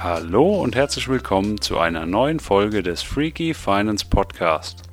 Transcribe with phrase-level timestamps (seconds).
[0.00, 4.84] Hallo und herzlich willkommen zu einer neuen Folge des Freaky Finance Podcast.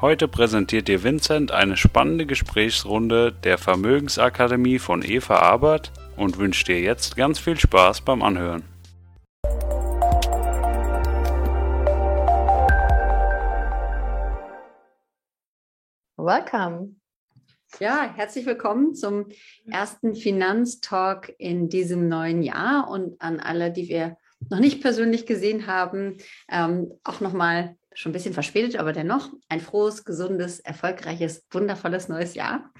[0.00, 6.78] Heute präsentiert dir Vincent eine spannende Gesprächsrunde der Vermögensakademie von Eva Abert und wünscht dir
[6.78, 8.62] jetzt ganz viel Spaß beim Anhören.
[16.16, 16.94] Welcome.
[17.80, 19.26] Ja, herzlich willkommen zum
[19.68, 24.18] ersten Finanztalk in diesem neuen Jahr und an alle, die wir
[24.50, 26.18] noch nicht persönlich gesehen haben,
[26.50, 32.34] ähm, auch nochmal schon ein bisschen verspätet, aber dennoch ein frohes, gesundes, erfolgreiches, wundervolles neues
[32.34, 32.72] Jahr.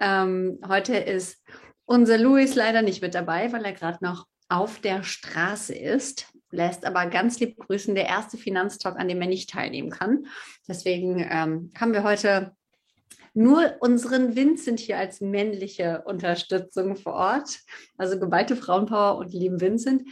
[0.00, 1.42] Ähm, heute ist
[1.84, 6.84] unser Luis leider nicht mit dabei, weil er gerade noch auf der Straße ist, lässt
[6.84, 10.26] aber ganz lieb grüßen, der erste Finanztalk, an dem er nicht teilnehmen kann.
[10.68, 12.54] Deswegen ähm, haben wir heute
[13.34, 17.60] nur unseren Vincent hier als männliche Unterstützung vor Ort,
[17.96, 20.02] also geballte Frauenpower und lieben Vincent.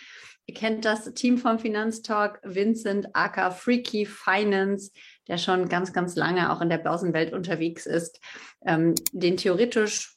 [0.47, 4.91] Ihr kennt das Team vom Finanztalk, Vincent aka Freaky Finance,
[5.29, 8.21] der schon ganz, ganz lange auch in der Börsenwelt unterwegs ist,
[8.67, 10.17] ähm, den theoretisch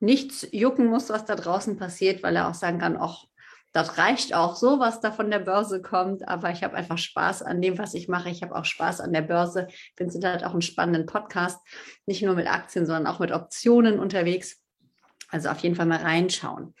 [0.00, 3.24] nichts jucken muss, was da draußen passiert, weil er auch sagen kann, ach,
[3.76, 7.42] das reicht auch so, was da von der Börse kommt, aber ich habe einfach Spaß
[7.42, 8.30] an dem, was ich mache.
[8.30, 9.68] Ich habe auch Spaß an der Börse.
[9.96, 11.60] Vincent hat auch einen spannenden Podcast,
[12.06, 14.62] nicht nur mit Aktien, sondern auch mit Optionen unterwegs.
[15.28, 16.74] Also auf jeden Fall mal reinschauen.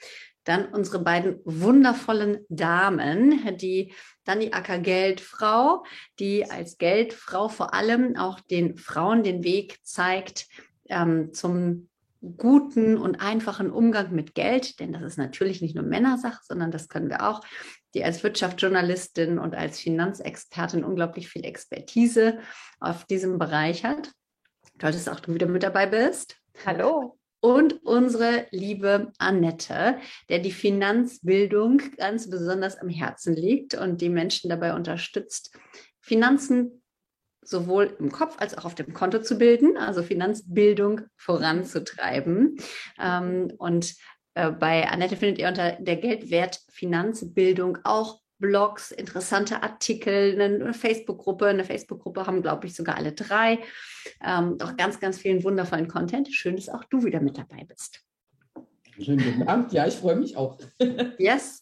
[0.46, 3.92] Dann unsere beiden wundervollen Damen, die
[4.24, 5.84] Dani Acker Geldfrau,
[6.20, 10.46] die als Geldfrau vor allem auch den Frauen den Weg zeigt
[10.88, 11.88] ähm, zum
[12.36, 16.88] guten und einfachen Umgang mit Geld, denn das ist natürlich nicht nur Männersache, sondern das
[16.88, 17.40] können wir auch,
[17.94, 22.38] die als Wirtschaftsjournalistin und als Finanzexpertin unglaublich viel Expertise
[22.78, 24.12] auf diesem Bereich hat.
[24.78, 26.36] Toll, dass auch du wieder mit dabei bist.
[26.64, 29.98] Hallo und unsere liebe Annette,
[30.28, 35.56] der die Finanzbildung ganz besonders am Herzen liegt und die Menschen dabei unterstützt,
[36.00, 36.82] Finanzen
[37.42, 42.56] sowohl im Kopf als auch auf dem Konto zu bilden, also Finanzbildung voranzutreiben.
[43.00, 43.94] Ähm, und
[44.34, 51.46] äh, bei Annette findet ihr unter der Geldwert Finanzbildung auch Blogs, interessante Artikel, eine Facebook-Gruppe.
[51.46, 53.60] Eine Facebook-Gruppe haben, glaube ich, sogar alle drei.
[54.24, 56.28] Ähm, auch ganz, ganz vielen wundervollen Content.
[56.32, 58.02] Schön, dass auch du wieder mit dabei bist.
[59.00, 59.72] Schönen guten Abend.
[59.72, 60.58] Ja, ich freue mich auch.
[61.18, 61.60] yes.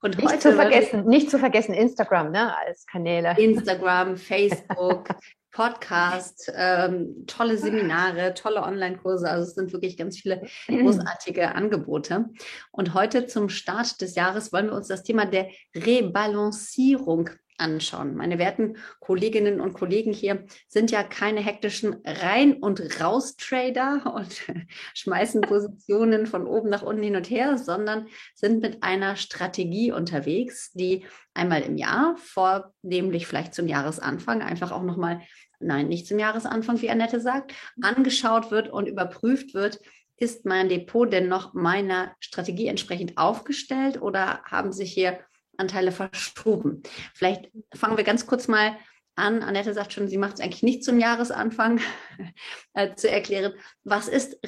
[0.00, 3.34] Und nicht heute zu vergessen, nicht zu vergessen Instagram, ne, als Kanäle.
[3.38, 5.08] Instagram, Facebook,
[5.56, 9.26] Podcast, ähm, tolle Seminare, tolle Online-Kurse.
[9.26, 12.26] Also es sind wirklich ganz viele großartige Angebote.
[12.72, 18.16] Und heute zum Start des Jahres wollen wir uns das Thema der Rebalancierung anschauen.
[18.16, 24.42] Meine werten Kolleginnen und Kollegen hier sind ja keine hektischen Rein- und Raus-Trader und
[24.94, 30.72] schmeißen Positionen von oben nach unten hin und her, sondern sind mit einer Strategie unterwegs,
[30.72, 35.20] die einmal im Jahr, vornehmlich vielleicht zum Jahresanfang, einfach auch nochmal
[35.60, 39.80] nein, nicht zum Jahresanfang, wie Annette sagt, angeschaut wird und überprüft wird,
[40.18, 45.20] ist mein Depot denn noch meiner Strategie entsprechend aufgestellt oder haben sich hier
[45.58, 46.82] Anteile verschoben?
[47.14, 48.76] Vielleicht fangen wir ganz kurz mal
[49.14, 49.42] an.
[49.42, 51.80] Annette sagt schon, sie macht es eigentlich nicht zum Jahresanfang
[52.74, 53.52] äh, zu erklären.
[53.84, 54.38] Was ist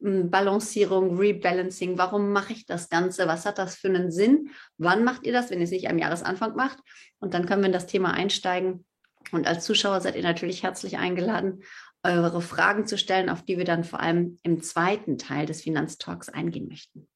[0.00, 1.98] Rebalancierung, Rebalancing?
[1.98, 3.26] Warum mache ich das Ganze?
[3.26, 4.50] Was hat das für einen Sinn?
[4.76, 6.78] Wann macht ihr das, wenn ihr es nicht am Jahresanfang macht?
[7.18, 8.84] Und dann können wir in das Thema einsteigen
[9.32, 11.62] und als Zuschauer seid ihr natürlich herzlich eingeladen,
[12.02, 16.28] eure Fragen zu stellen, auf die wir dann vor allem im zweiten Teil des Finanztalks
[16.28, 17.08] eingehen möchten.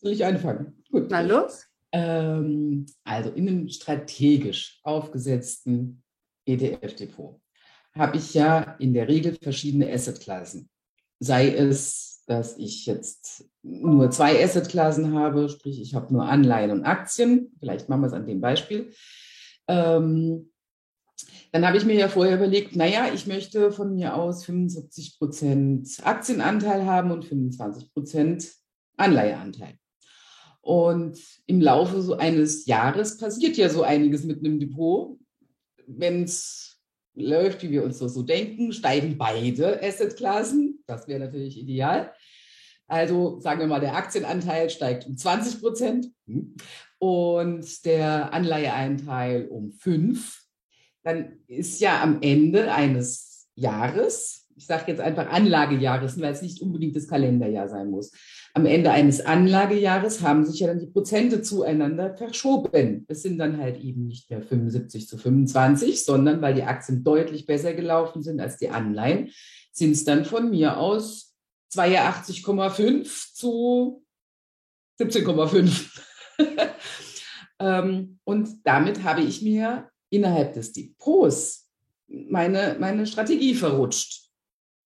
[0.00, 0.82] Soll ich anfangen?
[0.90, 1.08] Gut.
[1.10, 1.66] Na los.
[1.92, 6.02] Ähm, also in einem strategisch aufgesetzten
[6.46, 7.40] ETF-Depot
[7.92, 10.70] habe ich ja in der Regel verschiedene Assetklassen.
[11.18, 16.84] Sei es, dass ich jetzt nur zwei Assetklassen habe, sprich ich habe nur Anleihen und
[16.84, 17.52] Aktien.
[17.58, 18.92] Vielleicht machen wir es an dem Beispiel.
[19.66, 20.50] Ähm,
[21.52, 25.88] dann habe ich mir ja vorher überlegt, naja, ich möchte von mir aus 75 Prozent
[26.04, 28.48] Aktienanteil haben und 25 Prozent
[28.96, 29.79] Anleiheanteil.
[30.62, 35.18] Und im Laufe so eines Jahres passiert ja so einiges mit einem Depot.
[35.86, 36.80] Wenn es
[37.14, 40.82] läuft, wie wir uns das so denken, steigen beide Assetklassen.
[40.86, 42.12] Das wäre natürlich ideal.
[42.86, 46.08] Also sagen wir mal, der Aktienanteil steigt um 20 Prozent
[46.98, 50.42] und der Anleiheanteil um 5.
[51.04, 56.60] Dann ist ja am Ende eines Jahres, ich sage jetzt einfach Anlagejahres, weil es nicht
[56.60, 58.12] unbedingt das Kalenderjahr sein muss,
[58.52, 63.06] am Ende eines Anlagejahres haben sich ja dann die Prozente zueinander verschoben.
[63.08, 67.46] Es sind dann halt eben nicht mehr 75 zu 25, sondern weil die Aktien deutlich
[67.46, 69.30] besser gelaufen sind als die Anleihen,
[69.72, 71.34] sind es dann von mir aus
[71.72, 74.04] 82,5 zu
[75.00, 75.88] 17,5.
[77.60, 81.70] ähm, und damit habe ich mir innerhalb des Depots
[82.08, 84.29] meine, meine Strategie verrutscht.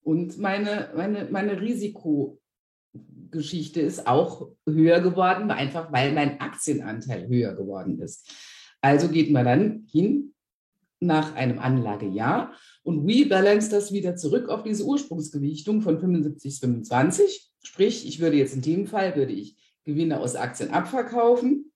[0.04, 7.98] Und meine, meine, meine Risikogeschichte ist auch höher geworden, einfach weil mein Aktienanteil höher geworden
[8.00, 8.30] ist.
[8.82, 10.34] Also geht man dann hin
[11.00, 12.52] nach einem Anlagejahr
[12.82, 17.50] und rebalance das wieder zurück auf diese Ursprungsgewichtung von 75, 25.
[17.62, 21.72] Sprich, ich würde jetzt in dem Fall, würde ich Gewinne aus Aktien abverkaufen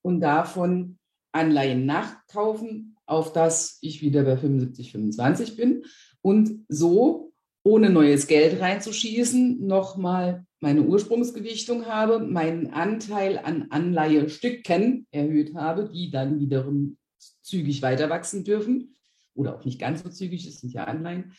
[0.00, 0.98] und davon
[1.32, 5.84] Anleihen nachkaufen, auf das ich wieder bei 75, 25 bin
[6.22, 7.32] und so
[7.64, 16.10] ohne neues Geld reinzuschießen, nochmal meine Ursprungsgewichtung habe, meinen Anteil an Anleihestücken erhöht habe, die
[16.10, 16.96] dann wiederum
[17.42, 18.94] zügig weiter wachsen dürfen
[19.34, 21.32] oder auch nicht ganz so zügig, es sind ja Anleihen.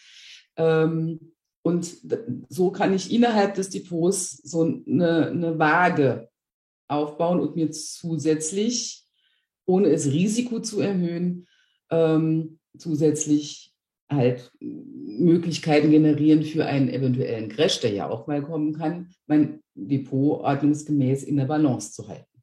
[0.58, 1.96] Ähm, und
[2.50, 6.30] so kann ich innerhalb des Depots so eine, eine Waage
[6.90, 9.06] aufbauen und mir zusätzlich,
[9.66, 11.48] ohne es Risiko zu erhöhen,
[11.90, 13.73] ähm, zusätzlich
[14.12, 20.42] halt Möglichkeiten generieren für einen eventuellen Crash, der ja auch mal kommen kann, mein Depot
[20.42, 22.42] ordnungsgemäß in der Balance zu halten.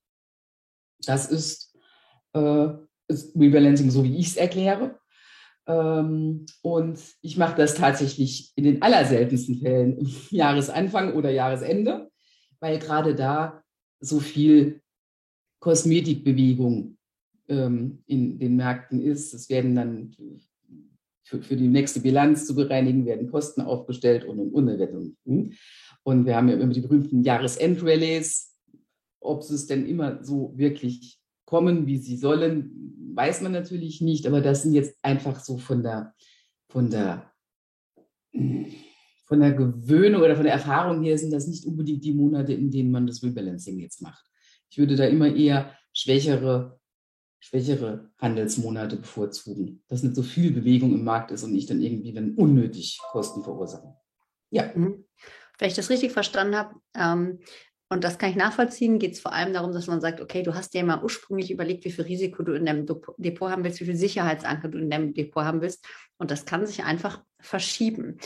[1.04, 1.76] Das ist,
[2.34, 2.68] äh,
[3.08, 4.98] ist Rebalancing, so wie ich es erkläre.
[5.66, 12.10] Ähm, und ich mache das tatsächlich in den allerseltensten Fällen im Jahresanfang oder Jahresende,
[12.60, 13.62] weil gerade da
[14.00, 14.80] so viel
[15.60, 16.96] Kosmetikbewegung
[17.48, 19.34] ähm, in den Märkten ist.
[19.34, 20.16] Es werden dann
[21.22, 25.16] für, für die nächste Bilanz zu bereinigen, werden Posten aufgestellt und und und.
[25.26, 25.52] Hm?
[26.02, 28.56] Und wir haben ja immer die berühmten Jahresend-Rallies.
[29.20, 34.26] Ob es denn immer so wirklich kommen, wie sie sollen, weiß man natürlich nicht.
[34.26, 36.14] Aber das sind jetzt einfach so von der,
[36.70, 37.30] von der,
[38.32, 42.70] von der Gewöhnung oder von der Erfahrung her sind das nicht unbedingt die Monate, in
[42.70, 44.24] denen man das Rebalancing jetzt macht.
[44.70, 46.79] Ich würde da immer eher schwächere
[47.40, 52.12] schwächere Handelsmonate bevorzugen, dass nicht so viel Bewegung im Markt ist und nicht dann irgendwie
[52.12, 53.94] dann unnötig Kosten verursachen.
[54.50, 54.70] Ja.
[54.74, 55.04] Mhm.
[55.58, 57.40] Wenn ich das richtig verstanden habe, ähm,
[57.92, 60.54] und das kann ich nachvollziehen, geht es vor allem darum, dass man sagt, okay, du
[60.54, 63.84] hast dir mal ursprünglich überlegt, wie viel Risiko du in deinem Depot haben willst, wie
[63.84, 65.84] viel Sicherheitsanker du in deinem Depot haben willst.
[66.16, 68.18] Und das kann sich einfach verschieben.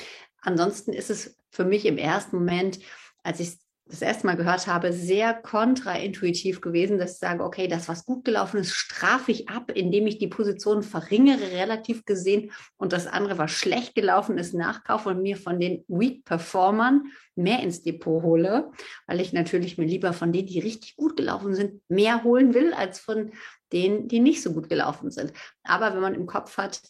[0.43, 2.79] Ansonsten ist es für mich im ersten Moment,
[3.23, 7.87] als ich das erste Mal gehört habe, sehr kontraintuitiv gewesen, dass ich sage, okay, das,
[7.87, 12.95] was gut gelaufen ist, strafe ich ab, indem ich die Position verringere, relativ gesehen, und
[12.95, 17.83] das andere, was schlecht gelaufen ist, nachkaufe und mir von den Weak Performern mehr ins
[17.83, 18.71] Depot hole,
[19.07, 22.73] weil ich natürlich mir lieber von denen, die richtig gut gelaufen sind, mehr holen will,
[22.73, 23.33] als von
[23.73, 25.33] denen, die nicht so gut gelaufen sind.
[25.63, 26.81] Aber wenn man im Kopf hat,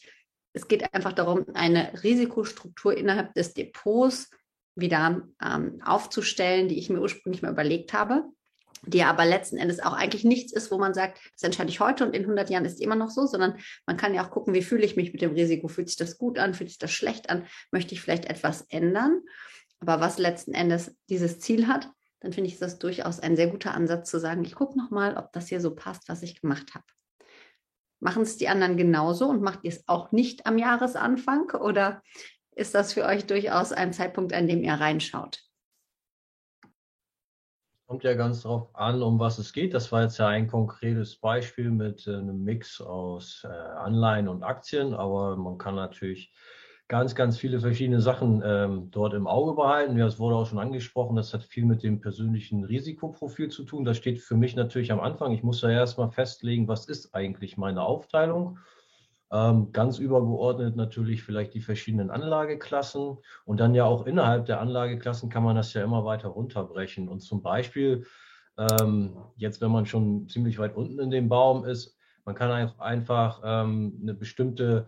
[0.53, 4.31] es geht einfach darum, eine Risikostruktur innerhalb des Depots
[4.77, 8.25] wieder ähm, aufzustellen, die ich mir ursprünglich mal überlegt habe,
[8.87, 12.05] die aber letzten Endes auch eigentlich nichts ist, wo man sagt, das entscheide ich heute
[12.07, 14.55] und in 100 Jahren ist es immer noch so, sondern man kann ja auch gucken,
[14.55, 15.69] wie fühle ich mich mit dem Risiko?
[15.69, 16.55] Fühlt sich das gut an?
[16.55, 17.47] Fühlt sich das schlecht an?
[17.71, 19.21] Möchte ich vielleicht etwas ändern?
[19.81, 23.75] Aber was letzten Endes dieses Ziel hat, dann finde ich das durchaus ein sehr guter
[23.75, 26.85] Ansatz zu sagen, ich gucke nochmal, ob das hier so passt, was ich gemacht habe.
[28.01, 32.03] Machen es die anderen genauso und macht ihr es auch nicht am Jahresanfang oder
[32.57, 35.43] ist das für euch durchaus ein Zeitpunkt, an dem ihr reinschaut?
[37.87, 39.75] Kommt ja ganz darauf an, um was es geht.
[39.75, 44.43] Das war jetzt ja ein konkretes Beispiel mit äh, einem Mix aus äh, Anleihen und
[44.43, 46.33] Aktien, aber man kann natürlich
[46.89, 49.99] ganz, ganz viele verschiedene Sachen ähm, dort im Auge behalten.
[49.99, 53.85] Ja, es wurde auch schon angesprochen, das hat viel mit dem persönlichen Risikoprofil zu tun.
[53.85, 55.33] Das steht für mich natürlich am Anfang.
[55.33, 58.59] Ich muss ja erstmal festlegen, was ist eigentlich meine Aufteilung
[59.73, 65.43] ganz übergeordnet natürlich vielleicht die verschiedenen Anlageklassen und dann ja auch innerhalb der Anlageklassen kann
[65.43, 67.09] man das ja immer weiter runterbrechen.
[67.09, 68.07] Und zum Beispiel,
[68.57, 73.41] ähm, jetzt wenn man schon ziemlich weit unten in dem Baum ist, man kann einfach
[73.45, 74.87] ähm, eine bestimmte,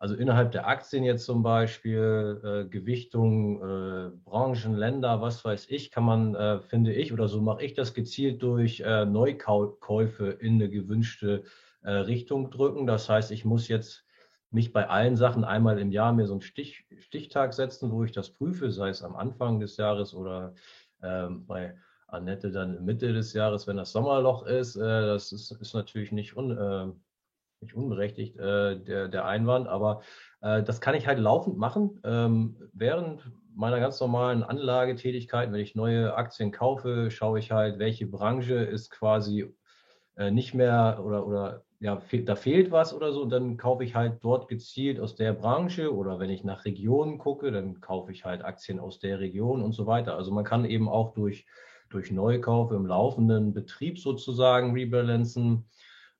[0.00, 5.92] also innerhalb der Aktien jetzt zum Beispiel, äh, Gewichtung, äh, Branchen, Länder, was weiß ich,
[5.92, 10.68] kann man, äh, finde ich, oder so mache ich das gezielt durch Neukäufe in eine
[10.68, 11.44] gewünschte
[11.84, 12.86] äh, Richtung drücken.
[12.86, 14.04] Das heißt, ich muss jetzt
[14.50, 18.12] nicht bei allen Sachen einmal im Jahr mir so einen Stich, Stichtag setzen, wo ich
[18.12, 20.54] das prüfe, sei es am Anfang des Jahres oder
[21.02, 21.76] ähm, bei
[22.06, 24.76] Annette dann Mitte des Jahres, wenn das Sommerloch ist.
[24.76, 26.92] Äh, das ist, ist, natürlich nicht, un, äh,
[27.60, 30.02] nicht unberechtigt, äh, der, der Einwand, aber
[30.40, 32.00] äh, das kann ich halt laufend machen.
[32.04, 38.06] Ähm, während meiner ganz normalen Anlagetätigkeit, wenn ich neue Aktien kaufe, schaue ich halt, welche
[38.06, 39.52] Branche ist quasi
[40.16, 43.94] äh, nicht mehr oder, oder ja, da fehlt was oder so, und dann kaufe ich
[43.94, 48.24] halt dort gezielt aus der Branche oder wenn ich nach Regionen gucke, dann kaufe ich
[48.24, 50.16] halt Aktien aus der Region und so weiter.
[50.16, 51.46] Also man kann eben auch durch,
[51.90, 55.66] durch Neukauf im laufenden Betrieb sozusagen rebalancen.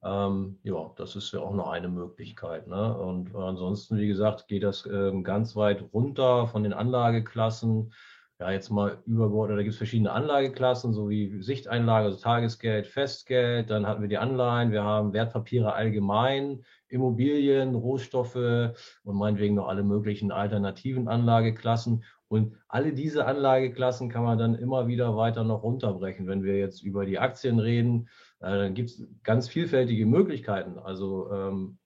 [0.02, 2.66] Ähm, ja, das ist ja auch noch eine Möglichkeit.
[2.66, 2.96] Ne?
[2.98, 7.92] Und ansonsten, wie gesagt, geht das ähm, ganz weit runter von den Anlageklassen.
[8.40, 13.70] Ja, jetzt mal übergeordnet, da gibt es verschiedene Anlageklassen, so wie Sichteinlage, also Tagesgeld, Festgeld,
[13.70, 19.84] dann hatten wir die Anleihen, wir haben Wertpapiere allgemein, Immobilien, Rohstoffe und meinetwegen noch alle
[19.84, 22.02] möglichen alternativen Anlageklassen.
[22.26, 26.26] Und alle diese Anlageklassen kann man dann immer wieder weiter noch runterbrechen.
[26.26, 28.08] Wenn wir jetzt über die Aktien reden,
[28.40, 30.80] äh, dann gibt es ganz vielfältige Möglichkeiten.
[30.80, 31.78] Also ähm,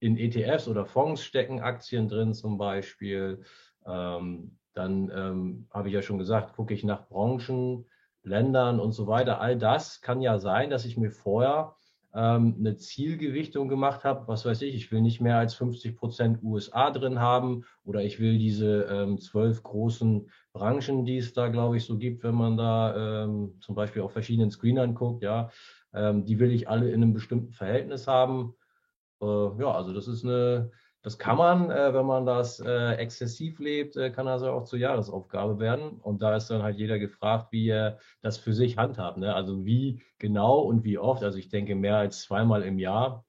[0.00, 3.42] in ETFs oder Fonds stecken Aktien drin zum Beispiel.
[3.86, 7.86] Ähm, dann ähm, habe ich ja schon gesagt, gucke ich nach Branchen,
[8.22, 9.40] Ländern und so weiter.
[9.40, 11.76] All das kann ja sein, dass ich mir vorher
[12.12, 14.26] ähm, eine Zielgewichtung gemacht habe.
[14.26, 18.18] Was weiß ich, ich will nicht mehr als 50 Prozent USA drin haben oder ich
[18.18, 22.56] will diese ähm, zwölf großen Branchen, die es da, glaube ich, so gibt, wenn man
[22.56, 25.50] da ähm, zum Beispiel auf verschiedenen Screenern guckt, ja,
[25.94, 28.54] ähm, die will ich alle in einem bestimmten Verhältnis haben.
[29.22, 30.70] Äh, ja, also das ist eine,
[31.06, 34.80] das kann man, äh, wenn man das äh, exzessiv lebt, äh, kann das auch zur
[34.80, 36.00] Jahresaufgabe werden.
[36.00, 39.16] Und da ist dann halt jeder gefragt, wie er das für sich handhabt.
[39.16, 39.32] Ne?
[39.32, 41.22] Also wie genau und wie oft.
[41.22, 43.24] Also ich denke, mehr als zweimal im Jahr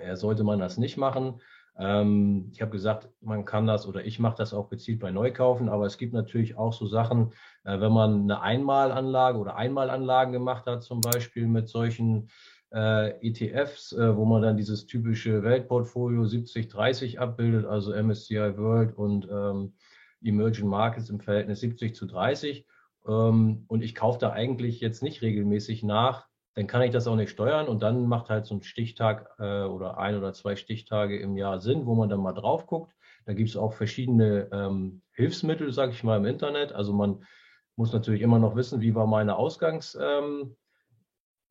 [0.00, 1.40] äh, sollte man das nicht machen.
[1.78, 5.68] Ähm, ich habe gesagt, man kann das oder ich mache das auch gezielt bei Neukaufen,
[5.68, 10.66] aber es gibt natürlich auch so Sachen, äh, wenn man eine Einmalanlage oder Einmalanlagen gemacht
[10.66, 12.30] hat, zum Beispiel mit solchen
[12.76, 19.74] ETFs, äh, wo man dann dieses typische Weltportfolio 70-30 abbildet, also MSCI World und ähm,
[20.22, 22.66] Emerging Markets im Verhältnis 70 zu 30.
[23.06, 27.16] Ähm, und ich kaufe da eigentlich jetzt nicht regelmäßig nach, dann kann ich das auch
[27.16, 31.18] nicht steuern und dann macht halt so ein Stichtag äh, oder ein oder zwei Stichtage
[31.18, 32.92] im Jahr Sinn, wo man dann mal drauf guckt.
[33.26, 36.72] Da gibt es auch verschiedene ähm, Hilfsmittel, sage ich mal, im Internet.
[36.72, 37.24] Also man
[37.76, 40.56] muss natürlich immer noch wissen, wie war meine Ausgangslage ähm,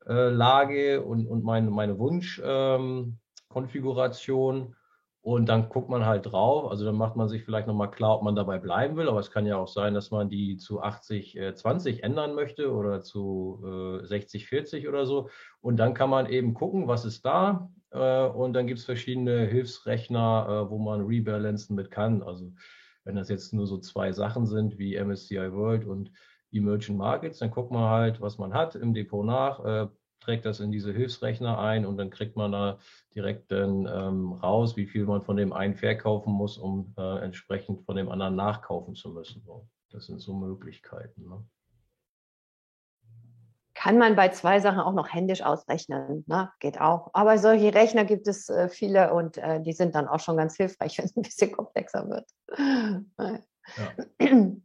[0.06, 4.76] äh, und, und meine, meine Wunschkonfiguration.
[5.22, 6.70] Und dann guckt man halt drauf.
[6.70, 9.10] Also dann macht man sich vielleicht nochmal klar, ob man dabei bleiben will.
[9.10, 12.72] Aber es kann ja auch sein, dass man die zu 80, äh, 20 ändern möchte
[12.72, 15.30] oder zu äh, 60, 40 oder so.
[15.62, 17.72] Und dann kann man eben gucken, was ist da.
[17.90, 22.22] Äh, und dann gibt es verschiedene Hilfsrechner, äh, wo man rebalancen mit kann.
[22.22, 22.54] Also
[23.04, 26.12] wenn das jetzt nur so zwei Sachen sind wie MSCI World und
[26.56, 29.88] Emerging Markets, dann guckt man halt, was man hat im Depot nach, äh,
[30.20, 32.80] trägt das in diese Hilfsrechner ein und dann kriegt man da
[33.14, 37.82] direkt dann ähm, raus, wie viel man von dem einen verkaufen muss, um äh, entsprechend
[37.82, 39.44] von dem anderen nachkaufen zu müssen.
[39.46, 41.30] So, das sind so Möglichkeiten.
[41.30, 41.46] Ne?
[43.76, 46.52] Kann man bei zwei Sachen auch noch händisch ausrechnen, ne?
[46.60, 47.12] geht auch.
[47.14, 50.56] Aber solche Rechner gibt es äh, viele und äh, die sind dann auch schon ganz
[50.56, 52.28] hilfreich, wenn es ein bisschen komplexer wird.
[53.78, 53.92] Ja,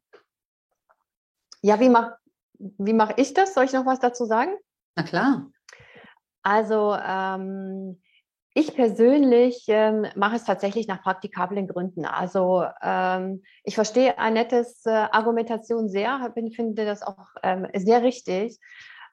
[1.63, 2.17] ja wie mache
[2.59, 3.55] wie mach ich das?
[3.55, 4.53] Soll ich noch was dazu sagen?
[4.97, 5.51] Na klar.
[6.43, 8.01] Also ähm,
[8.53, 12.05] ich persönlich ähm, mache es tatsächlich nach praktikablen Gründen.
[12.05, 18.59] Also ähm, ich verstehe Annettes äh, Argumentation sehr, bin, finde das auch ähm, sehr richtig.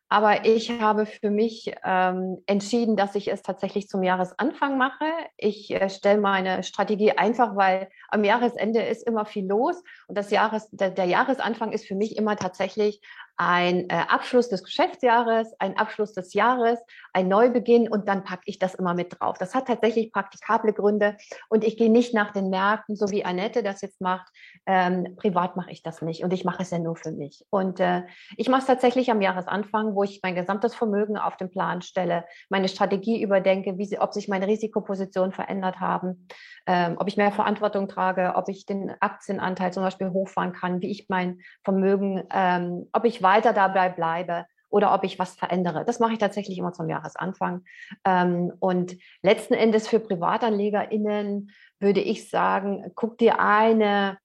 [0.10, 5.06] Aber ich habe für mich ähm, entschieden, dass ich es tatsächlich zum Jahresanfang mache.
[5.36, 10.32] Ich äh, stelle meine Strategie einfach, weil am Jahresende ist immer viel los und das
[10.32, 13.02] Jahres, der, der Jahresanfang ist für mich immer tatsächlich
[13.38, 16.80] ein äh, Abschluss des Geschäftsjahres, ein Abschluss des Jahres,
[17.14, 19.38] ein Neubeginn und dann packe ich das immer mit drauf.
[19.38, 21.18] Das hat tatsächlich praktikable Gründe
[21.48, 24.28] und ich gehe nicht nach den Märkten, so wie Annette das jetzt macht.
[24.66, 27.46] Ähm, privat mache ich das nicht und ich mache es ja nur für mich.
[27.52, 28.04] Und äh,
[28.38, 32.26] ich mache es tatsächlich am Jahresanfang, wo ich mein gesamtes Vermögen auf den Plan stelle,
[32.50, 36.28] meine Strategie überdenke, wie sie, ob sich meine Risikopositionen verändert haben,
[36.66, 40.90] ähm, ob ich mehr Verantwortung trage, ob ich den Aktienanteil zum Beispiel hochfahren kann, wie
[40.90, 45.84] ich mein Vermögen, ähm, ob ich weiter dabei bleibe oder ob ich was verändere.
[45.86, 47.64] Das mache ich tatsächlich immer zum Jahresanfang.
[48.06, 54.18] Ähm, und letzten Endes für PrivatanlegerInnen würde ich sagen, guck dir eine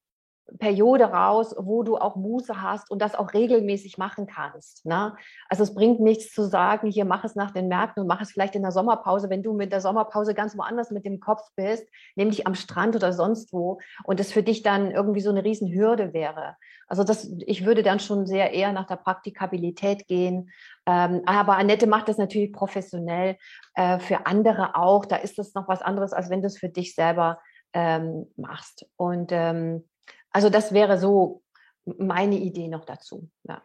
[0.59, 4.85] Periode raus, wo du auch Muße hast und das auch regelmäßig machen kannst.
[4.85, 5.15] Ne?
[5.49, 8.33] Also es bringt nichts zu sagen, hier mach es nach den Märkten und mach es
[8.33, 11.89] vielleicht in der Sommerpause, wenn du mit der Sommerpause ganz woanders mit dem Kopf bist,
[12.17, 16.13] nämlich am Strand oder sonst wo und es für dich dann irgendwie so eine Riesenhürde
[16.13, 16.57] wäre.
[16.87, 20.51] Also das, ich würde dann schon sehr eher nach der Praktikabilität gehen.
[20.87, 23.37] Ähm, aber Annette macht das natürlich professionell
[23.75, 25.07] äh, für andere auch.
[25.07, 27.41] Da ist das noch was anderes, als wenn du es für dich selber
[27.73, 28.85] ähm, machst.
[28.97, 29.89] Und ähm,
[30.33, 31.43] also das wäre so
[31.85, 33.29] meine Idee noch dazu.
[33.45, 33.63] Ja.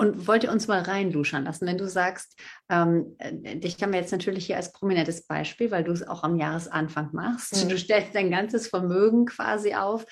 [0.00, 4.00] Und wollt ihr uns mal reinluschern lassen, wenn du sagst, ähm, äh, dich haben wir
[4.00, 7.62] jetzt natürlich hier als prominentes Beispiel, weil du es auch am Jahresanfang machst.
[7.62, 7.68] Mhm.
[7.68, 10.06] Du stellst dein ganzes Vermögen quasi auf.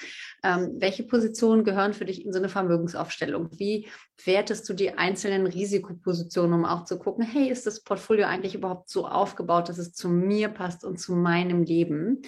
[0.44, 3.48] Ähm, welche Positionen gehören für dich in so eine Vermögensaufstellung?
[3.58, 3.88] Wie
[4.26, 8.90] wertest du die einzelnen Risikopositionen, um auch zu gucken, hey, ist das Portfolio eigentlich überhaupt
[8.90, 12.20] so aufgebaut, dass es zu mir passt und zu meinem Leben?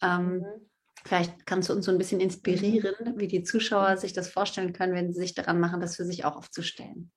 [0.00, 0.69] Ähm, mhm.
[1.04, 4.94] Vielleicht kannst du uns so ein bisschen inspirieren, wie die Zuschauer sich das vorstellen können,
[4.94, 7.10] wenn sie sich daran machen, das für sich auch aufzustellen.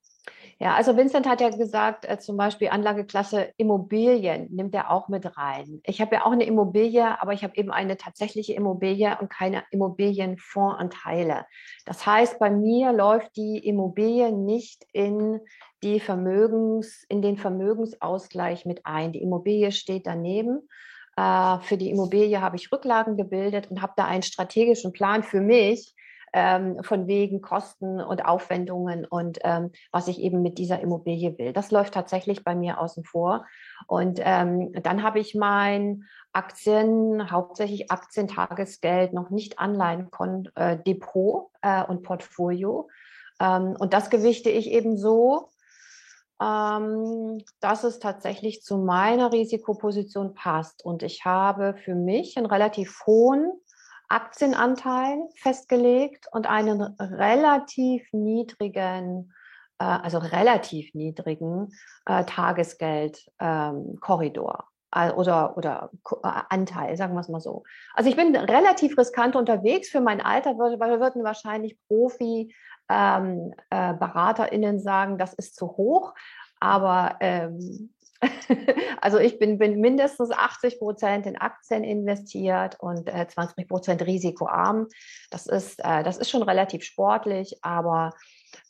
[0.60, 5.36] Ja, also Vincent hat ja gesagt, äh, zum Beispiel Anlageklasse Immobilien nimmt er auch mit
[5.36, 5.80] rein.
[5.84, 9.64] Ich habe ja auch eine Immobilie, aber ich habe eben eine tatsächliche Immobilie und keine
[9.72, 11.44] Immobilienfondsanteile.
[11.84, 15.40] Das heißt, bei mir läuft die Immobilie nicht in
[15.82, 19.12] die Vermögens, in den Vermögensausgleich mit ein.
[19.12, 20.68] Die Immobilie steht daneben
[21.16, 25.40] äh, für die Immobilie habe ich Rücklagen gebildet und habe da einen strategischen Plan für
[25.40, 25.94] mich
[26.34, 31.52] ähm, von wegen Kosten und Aufwendungen und ähm, was ich eben mit dieser Immobilie will.
[31.52, 33.46] Das läuft tatsächlich bei mir außen vor.
[33.86, 40.10] Und ähm, dann habe ich mein Aktien, hauptsächlich Aktientagesgeld, noch nicht Anleihen,
[40.56, 42.88] äh, Depot äh, und Portfolio.
[43.40, 45.50] Ähm, und das gewichte ich eben so,
[46.44, 50.84] ähm, dass es tatsächlich zu meiner Risikoposition passt.
[50.84, 53.50] Und ich habe für mich einen relativ hohen
[54.08, 59.32] Aktienanteil festgelegt und einen relativ niedrigen,
[59.78, 61.70] äh, also relativ niedrigen
[62.06, 64.58] äh, Tagesgeldkorridor.
[64.58, 64.64] Ähm,
[65.16, 65.90] oder, oder
[66.22, 67.64] äh, Anteil, sagen wir es mal so.
[67.94, 72.54] Also ich bin relativ riskant unterwegs für mein Alter, weil wir würden wahrscheinlich Profi
[72.88, 76.14] ähm, äh, BeraterInnen sagen, das ist zu hoch.
[76.60, 77.94] Aber ähm,
[79.00, 84.88] also ich bin, bin, mindestens 80 Prozent in Aktien investiert und äh, 20 Prozent risikoarm.
[85.30, 88.12] Das ist, äh, das ist schon relativ sportlich, aber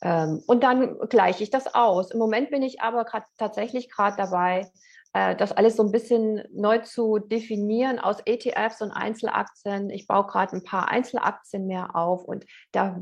[0.01, 2.11] ähm, und dann gleiche ich das aus.
[2.11, 4.69] Im Moment bin ich aber grad, tatsächlich gerade dabei,
[5.15, 9.89] das alles so ein bisschen neu zu definieren aus ETFs und Einzelaktien.
[9.89, 12.99] Ich baue gerade ein paar Einzelaktien mehr auf und da,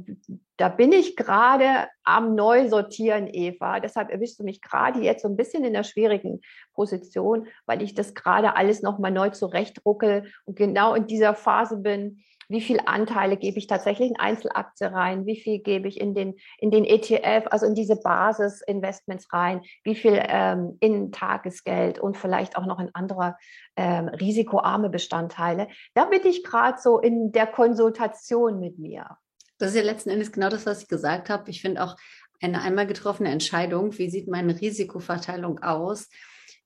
[0.57, 3.79] da bin ich gerade am Neusortieren, Eva.
[3.79, 6.41] Deshalb erwischst du mich gerade jetzt so ein bisschen in der schwierigen
[6.75, 12.23] Position, weil ich das gerade alles nochmal neu zurechtruckel und genau in dieser Phase bin,
[12.53, 16.35] wie viel Anteile gebe ich tatsächlich in Einzelaktie rein, wie viel gebe ich in den,
[16.59, 22.55] in den ETF, also in diese Basisinvestments rein, wie viel ähm, in Tagesgeld und vielleicht
[22.55, 23.35] auch noch in andere
[23.75, 25.67] ähm, risikoarme Bestandteile.
[25.95, 29.17] Da bin ich gerade so in der Konsultation mit mir.
[29.57, 31.49] Das ist ja letzten Endes genau das, was ich gesagt habe.
[31.49, 31.95] Ich finde auch
[32.39, 36.09] eine einmal getroffene Entscheidung, wie sieht meine Risikoverteilung aus,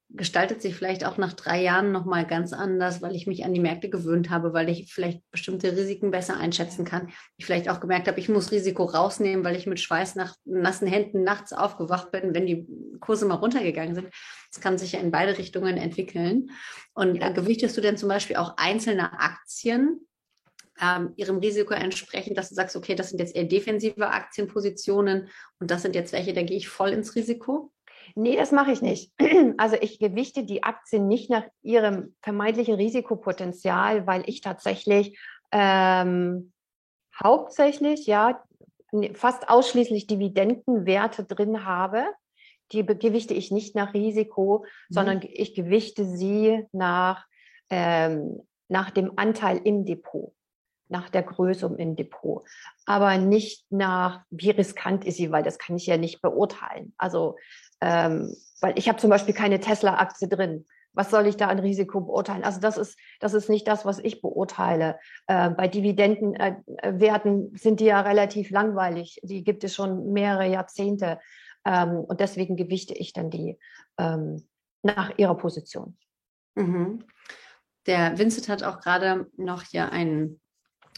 [0.09, 3.59] gestaltet sich vielleicht auch nach drei Jahren nochmal ganz anders, weil ich mich an die
[3.59, 7.09] Märkte gewöhnt habe, weil ich vielleicht bestimmte Risiken besser einschätzen kann.
[7.35, 10.87] Ich vielleicht auch gemerkt habe, ich muss Risiko rausnehmen, weil ich mit Schweiß nach nassen
[10.87, 12.65] Händen nachts aufgewacht bin, wenn die
[13.01, 14.07] Kurse mal runtergegangen sind.
[14.53, 16.51] Das kann sich ja in beide Richtungen entwickeln.
[16.93, 17.29] Und ja.
[17.29, 20.07] gewichtest du denn zum Beispiel auch einzelne Aktien
[20.81, 25.69] ähm, ihrem Risiko entsprechend, dass du sagst, okay, das sind jetzt eher defensive Aktienpositionen und
[25.69, 27.73] das sind jetzt welche, da gehe ich voll ins Risiko?
[28.15, 29.11] Nee, das mache ich nicht.
[29.57, 35.17] Also ich gewichte die Aktien nicht nach ihrem vermeintlichen Risikopotenzial, weil ich tatsächlich
[35.51, 36.51] ähm,
[37.21, 38.43] hauptsächlich, ja,
[39.13, 42.05] fast ausschließlich Dividendenwerte drin habe.
[42.71, 44.93] Die gewichte ich nicht nach Risiko, mhm.
[44.93, 47.25] sondern ich gewichte sie nach,
[47.69, 50.33] ähm, nach dem Anteil im Depot
[50.89, 52.47] nach der Größe im Depot,
[52.85, 56.93] aber nicht nach, wie riskant ist sie, weil das kann ich ja nicht beurteilen.
[56.97, 57.35] Also
[57.81, 60.65] ähm, weil ich habe zum Beispiel keine Tesla-Aktie drin.
[60.93, 62.43] Was soll ich da an Risiko beurteilen?
[62.43, 64.99] Also das ist, das ist nicht das, was ich beurteile.
[65.27, 69.19] Äh, bei Dividendenwerten äh, sind die ja relativ langweilig.
[69.21, 71.19] Die gibt es schon mehrere Jahrzehnte.
[71.65, 73.59] Ähm, und deswegen gewichte ich dann die
[73.99, 74.47] ähm,
[74.81, 75.97] nach ihrer Position.
[76.55, 77.03] Mhm.
[77.85, 80.41] Der Vincent hat auch gerade noch hier einen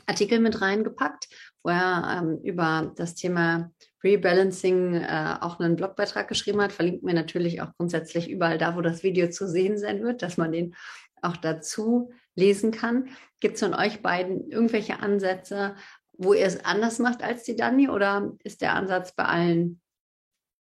[0.06, 1.28] Artikel mit reingepackt,
[1.64, 3.72] wo er ähm, über das Thema
[4.04, 6.72] Rebalancing äh, auch einen Blogbeitrag geschrieben hat.
[6.72, 10.38] Verlinkt mir natürlich auch grundsätzlich überall da, wo das Video zu sehen sein wird, dass
[10.38, 10.76] man den
[11.22, 13.10] auch dazu lesen kann.
[13.40, 15.76] Gibt es von euch beiden irgendwelche Ansätze,
[16.14, 19.82] wo ihr es anders macht als die Dani oder ist der Ansatz bei allen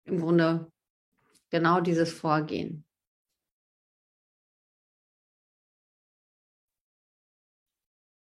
[0.05, 0.71] im Grunde
[1.49, 2.85] genau dieses Vorgehen?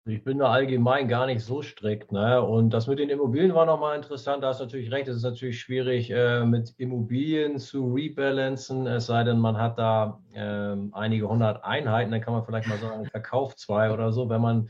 [0.05, 2.11] Ich bin da allgemein gar nicht so strikt.
[2.11, 2.41] Ne?
[2.41, 4.41] Und das mit den Immobilien war nochmal interessant.
[4.41, 5.07] Da hast du natürlich recht.
[5.07, 10.19] Es ist natürlich schwierig, äh, mit Immobilien zu rebalancen, es sei denn, man hat da
[10.33, 12.09] äh, einige hundert Einheiten.
[12.09, 14.27] Dann kann man vielleicht mal sagen, verkauft zwei oder so.
[14.27, 14.69] Wenn man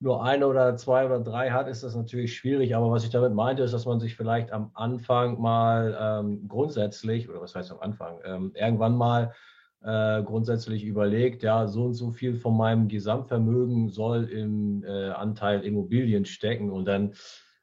[0.00, 2.74] nur eine oder zwei oder drei hat, ist das natürlich schwierig.
[2.74, 7.28] Aber was ich damit meinte, ist, dass man sich vielleicht am Anfang mal ähm, grundsätzlich,
[7.28, 9.34] oder was heißt am Anfang, ähm, irgendwann mal
[9.84, 15.64] äh, grundsätzlich überlegt, ja, so und so viel von meinem Gesamtvermögen soll im äh, Anteil
[15.64, 16.70] Immobilien stecken.
[16.70, 17.14] Und dann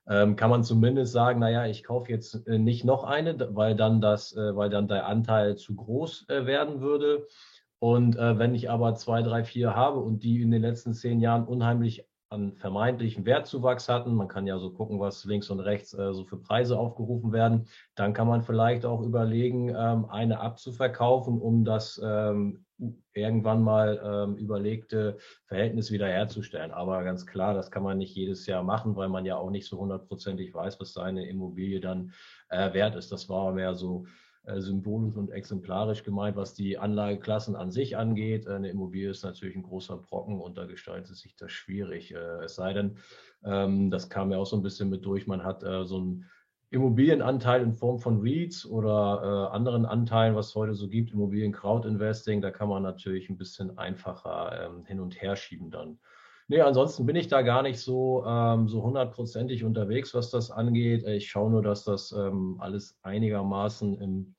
[0.08, 4.02] ähm, kann man zumindest sagen, naja, ich kaufe jetzt äh, nicht noch eine, weil dann
[4.02, 7.26] das, äh, weil dann der Anteil zu groß werden würde.
[7.82, 11.46] Und wenn ich aber zwei, drei, vier habe und die in den letzten zehn Jahren
[11.46, 16.14] unheimlich an vermeintlichen Wertzuwachs hatten, man kann ja so gucken, was links und rechts äh,
[16.14, 21.66] so für Preise aufgerufen werden, dann kann man vielleicht auch überlegen, ähm, eine abzuverkaufen, um
[21.66, 22.66] das ähm,
[23.14, 26.72] irgendwann mal ähm, überlegte Verhältnis wiederherzustellen.
[26.72, 29.68] Aber ganz klar, das kann man nicht jedes Jahr machen, weil man ja auch nicht
[29.68, 32.14] so hundertprozentig weiß, was seine Immobilie dann
[32.50, 33.12] äh, wert ist.
[33.12, 34.06] Das war mehr so
[34.58, 38.48] symbolisch und exemplarisch gemeint, was die Anlageklassen an sich angeht.
[38.48, 42.14] Äh, eine Immobilie ist natürlich ein großer Brocken und da gestaltet sich das schwierig.
[42.14, 42.98] Äh, es sei denn,
[43.44, 46.26] ähm, das kam ja auch so ein bisschen mit durch, man hat so einen
[46.72, 51.88] Immobilienanteil in Form von REITs oder anderen Anteilen, was es heute so gibt, Immobilien Crowd
[51.88, 56.00] Investing, da kann man natürlich ein bisschen einfacher ähm, hin und her schieben dann.
[56.52, 61.04] Nee, ansonsten bin ich da gar nicht so, ähm, so hundertprozentig unterwegs, was das angeht.
[61.06, 64.36] Ich schaue nur, dass das ähm, alles einigermaßen im,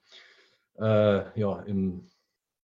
[0.81, 2.09] äh, ja, im,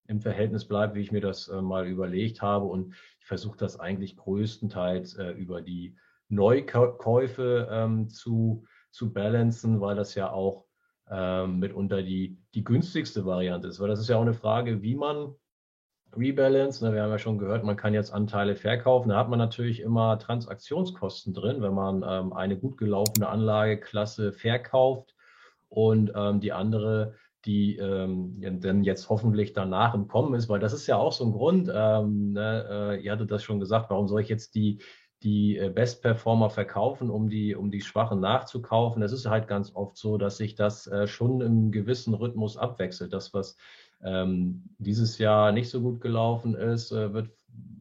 [0.08, 2.66] im Verhältnis bleibt, wie ich mir das äh, mal überlegt habe.
[2.66, 5.96] Und ich versuche das eigentlich größtenteils äh, über die
[6.30, 10.66] Neukäufe ähm, zu, zu balancen, weil das ja auch
[11.10, 13.80] ähm, mitunter die, die günstigste Variante ist.
[13.80, 15.36] Weil das ist ja auch eine Frage, wie man
[16.16, 19.10] Rebalance, ne, wir haben ja schon gehört, man kann jetzt Anteile verkaufen.
[19.10, 25.16] Da hat man natürlich immer Transaktionskosten drin, wenn man ähm, eine gut gelaufene Anlageklasse verkauft
[25.70, 30.74] und ähm, die andere, die ähm, denn jetzt hoffentlich danach im Kommen ist, weil das
[30.74, 34.08] ist ja auch so ein Grund, ähm, ne, äh, ihr hattet das schon gesagt, warum
[34.08, 34.80] soll ich jetzt die,
[35.24, 39.02] die äh, Best Performer verkaufen, um die, um die Schwachen nachzukaufen?
[39.02, 43.12] Es ist halt ganz oft so, dass sich das äh, schon im gewissen Rhythmus abwechselt.
[43.12, 43.58] Das, was
[44.04, 47.32] ähm, dieses Jahr nicht so gut gelaufen ist, äh, wird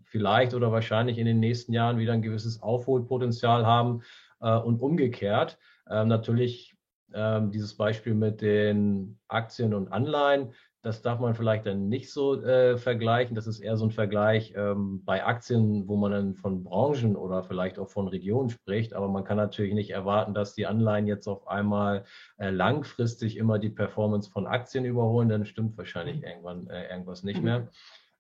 [0.05, 4.03] vielleicht oder wahrscheinlich in den nächsten Jahren wieder ein gewisses Aufholpotenzial haben
[4.41, 5.59] äh, und umgekehrt.
[5.89, 6.70] Ähm, natürlich
[7.15, 12.43] ähm, dieses Beispiel mit den Aktien und Anleihen das darf man vielleicht dann nicht so
[12.43, 13.35] äh, vergleichen.
[13.35, 17.43] Das ist eher so ein Vergleich ähm, bei Aktien, wo man dann von Branchen oder
[17.43, 18.95] vielleicht auch von Regionen spricht.
[18.95, 22.05] Aber man kann natürlich nicht erwarten, dass die Anleihen jetzt auf einmal
[22.39, 25.29] äh, langfristig immer die Performance von Aktien überholen.
[25.29, 26.25] Dann stimmt wahrscheinlich mhm.
[26.25, 27.69] irgendwann äh, irgendwas nicht mehr.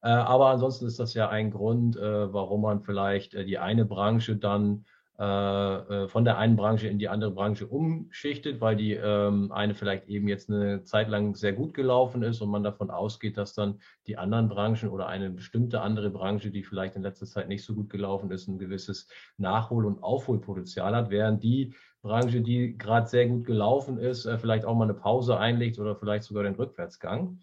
[0.02, 3.86] Äh, aber ansonsten ist das ja ein Grund, äh, warum man vielleicht äh, die eine
[3.86, 4.84] Branche dann
[5.20, 10.28] von der einen Branche in die andere Branche umschichtet, weil die ähm, eine vielleicht eben
[10.28, 14.16] jetzt eine Zeit lang sehr gut gelaufen ist und man davon ausgeht, dass dann die
[14.16, 17.90] anderen Branchen oder eine bestimmte andere Branche, die vielleicht in letzter Zeit nicht so gut
[17.90, 23.44] gelaufen ist, ein gewisses Nachhol- und Aufholpotenzial hat, während die Branche, die gerade sehr gut
[23.44, 27.38] gelaufen ist, äh, vielleicht auch mal eine Pause einlegt oder vielleicht sogar den Rückwärtsgang.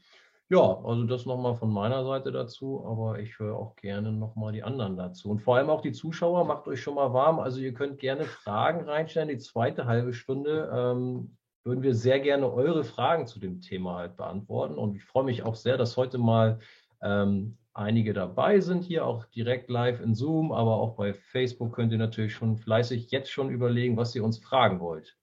[0.50, 4.64] Ja, also das nochmal von meiner Seite dazu, aber ich höre auch gerne nochmal die
[4.64, 5.30] anderen dazu.
[5.30, 7.40] Und vor allem auch die Zuschauer, macht euch schon mal warm.
[7.40, 9.28] Also ihr könnt gerne Fragen reinstellen.
[9.28, 14.16] Die zweite halbe Stunde ähm, würden wir sehr gerne eure Fragen zu dem Thema halt
[14.16, 14.76] beantworten.
[14.76, 16.60] Und ich freue mich auch sehr, dass heute mal
[17.02, 21.92] ähm, einige dabei sind, hier auch direkt live in Zoom, aber auch bei Facebook könnt
[21.92, 25.18] ihr natürlich schon fleißig jetzt schon überlegen, was ihr uns fragen wollt.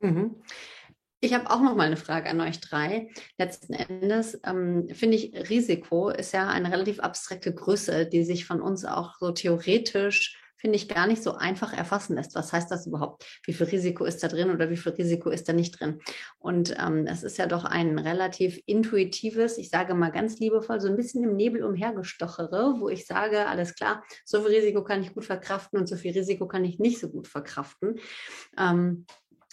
[0.00, 0.36] Mhm.
[1.24, 3.08] Ich habe auch noch mal eine Frage an euch drei.
[3.38, 8.60] Letzten Endes ähm, finde ich, Risiko ist ja eine relativ abstrakte Größe, die sich von
[8.60, 12.34] uns auch so theoretisch, finde ich, gar nicht so einfach erfassen lässt.
[12.34, 13.24] Was heißt das überhaupt?
[13.44, 16.00] Wie viel Risiko ist da drin oder wie viel Risiko ist da nicht drin?
[16.40, 20.96] Und ähm, ist ja doch ein relativ intuitives, ich sage mal ganz liebevoll, so ein
[20.96, 25.24] bisschen im Nebel umhergestochere, wo ich sage, alles klar, so viel Risiko kann ich gut
[25.24, 28.00] verkraften und so viel Risiko kann ich nicht so gut verkraften.
[28.58, 29.06] Ähm,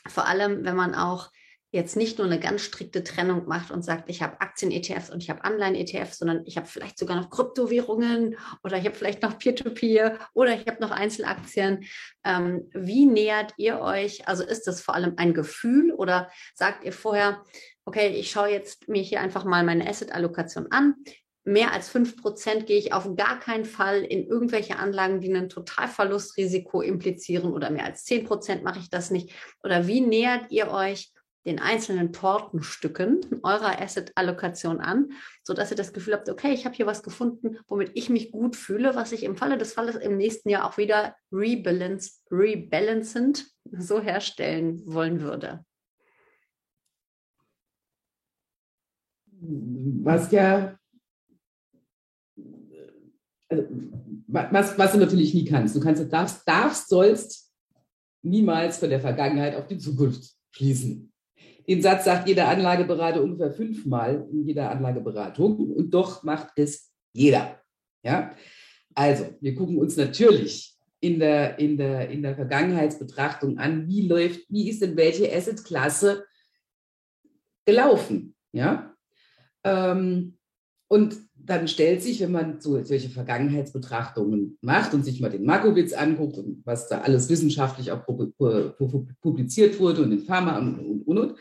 [0.08, 1.30] vor allem, wenn man auch
[1.72, 5.30] jetzt nicht nur eine ganz strikte Trennung macht und sagt, ich habe Aktien-ETFs und ich
[5.30, 10.16] habe Anleihen-ETFs, sondern ich habe vielleicht sogar noch Kryptowährungen oder ich habe vielleicht noch Peer-to-Peer
[10.16, 11.86] -Peer oder ich habe noch Einzelaktien.
[12.24, 14.28] Ähm, wie nähert ihr euch?
[14.28, 17.44] Also ist das vor allem ein Gefühl oder sagt ihr vorher,
[17.86, 20.96] okay, ich schaue jetzt mir hier einfach mal meine Asset-Allokation an.
[21.44, 26.82] Mehr als 5% gehe ich auf gar keinen Fall in irgendwelche Anlagen, die ein Totalverlustrisiko
[26.82, 29.32] implizieren oder mehr als 10% mache ich das nicht.
[29.64, 31.12] Oder wie nähert ihr euch
[31.46, 35.12] den einzelnen Tortenstücken eurer Asset-Allokation an,
[35.44, 38.56] sodass ihr das Gefühl habt, okay, ich habe hier was gefunden, womit ich mich gut
[38.56, 44.02] fühle, was ich im Falle des Falles im nächsten Jahr auch wieder rebalance, rebalancend so
[44.02, 45.64] herstellen wollen würde.
[49.32, 50.78] Was ja,
[53.48, 53.64] also
[54.28, 55.76] was, was du natürlich nie kannst.
[55.76, 57.52] Du kannst, darfst, darfst, sollst
[58.22, 61.09] niemals von der Vergangenheit auf die Zukunft schließen.
[61.70, 67.62] Den Satz sagt jeder Anlageberater ungefähr fünfmal in jeder Anlageberatung und doch macht es jeder.
[68.02, 68.36] Ja?
[68.96, 74.50] Also, wir gucken uns natürlich in der, in der, in der Vergangenheitsbetrachtung an, wie läuft,
[74.50, 76.26] wie ist denn welche Assetklasse
[77.66, 78.36] gelaufen.
[78.52, 78.96] Ja?
[79.64, 80.40] Ähm,
[80.88, 85.94] und dann stellt sich, wenn man so, solche Vergangenheitsbetrachtungen macht und sich mal den Markowitz
[85.94, 88.06] anguckt und was da alles wissenschaftlich auch
[89.22, 91.40] publiziert wurde und in Pharma und, und, und, und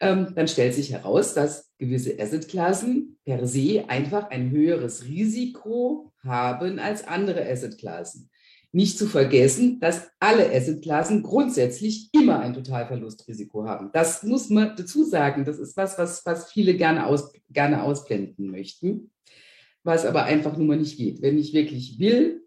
[0.00, 6.78] ähm, dann stellt sich heraus, dass gewisse Assetklassen per se einfach ein höheres Risiko haben
[6.78, 8.30] als andere Assetklassen.
[8.70, 13.90] Nicht zu vergessen, dass alle Assetklassen grundsätzlich immer ein Totalverlustrisiko haben.
[13.92, 15.46] Das muss man dazu sagen.
[15.46, 19.10] Das ist was, was, was viele gerne, aus, gerne ausblenden möchten,
[19.84, 21.22] was aber einfach nun mal nicht geht.
[21.22, 22.42] Wenn ich wirklich will,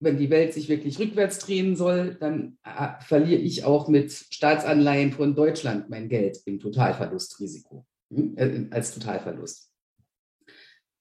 [0.00, 5.12] wenn die Welt sich wirklich rückwärts drehen soll, dann äh, verliere ich auch mit Staatsanleihen
[5.12, 9.70] von Deutschland mein Geld im Totalverlustrisiko, hm, äh, als Totalverlust.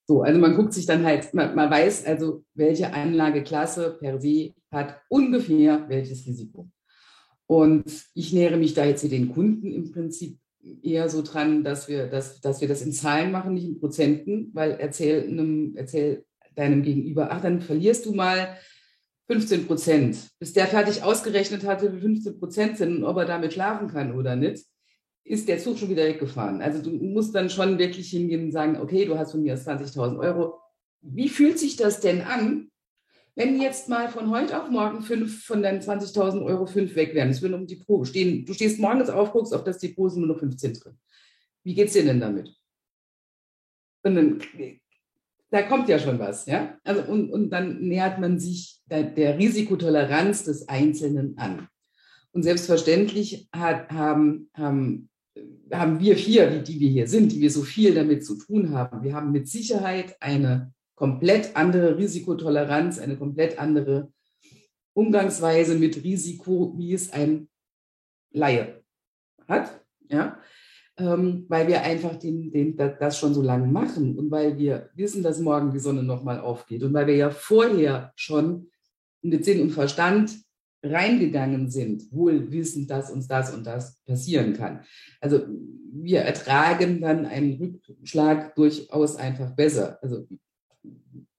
[0.07, 4.53] So, also man guckt sich dann halt, man, man weiß also, welche Anlageklasse per se
[4.71, 6.69] hat ungefähr welches Risiko.
[7.47, 10.39] Und ich nähere mich da jetzt hier den Kunden im Prinzip
[10.81, 14.49] eher so dran, dass wir, dass, dass wir das in Zahlen machen, nicht in Prozenten,
[14.53, 16.25] weil erzähl, einem, erzähl
[16.55, 18.57] deinem Gegenüber, ach, dann verlierst du mal
[19.27, 20.29] 15 Prozent.
[20.39, 24.13] Bis der fertig ausgerechnet hatte, wie 15 Prozent sind und ob er damit schlafen kann
[24.15, 24.65] oder nicht,
[25.23, 26.61] ist der Zug schon wieder weggefahren.
[26.61, 30.19] Also du musst dann schon wirklich hingehen und sagen, okay, du hast von mir 20.000
[30.19, 30.59] Euro.
[31.01, 32.69] Wie fühlt sich das denn an,
[33.35, 37.29] wenn jetzt mal von heute auf morgen fünf von deinen 20.000 Euro fünf weg wären?
[37.29, 38.45] Es würden um die Pro stehen.
[38.45, 40.97] Du stehst morgens auf, guckst auf das Depot, sind nur noch 15 drin.
[41.63, 42.55] Wie geht's dir denn damit?
[44.03, 44.41] Und dann,
[45.49, 46.77] da kommt ja schon was, ja?
[46.83, 51.67] Also, und, und dann nähert man sich der, der Risikotoleranz des Einzelnen an.
[52.31, 55.09] Und selbstverständlich hat, haben, haben
[55.71, 58.71] haben wir vier, die, die wir hier sind, die wir so viel damit zu tun
[58.71, 64.11] haben, wir haben mit Sicherheit eine komplett andere Risikotoleranz, eine komplett andere
[64.93, 67.49] Umgangsweise mit Risiko, wie es ein
[68.31, 68.83] Laie
[69.47, 70.39] hat, ja,
[70.97, 75.23] ähm, weil wir einfach den, den, das schon so lange machen und weil wir wissen,
[75.23, 78.71] dass morgen die Sonne nochmal aufgeht und weil wir ja vorher schon
[79.21, 80.37] mit Sinn und Verstand
[80.83, 84.81] reingegangen sind, wohl wissend, dass uns das und das passieren kann.
[85.19, 85.41] Also
[85.91, 89.97] wir ertragen dann einen Rückschlag durchaus einfach besser.
[90.01, 90.27] Also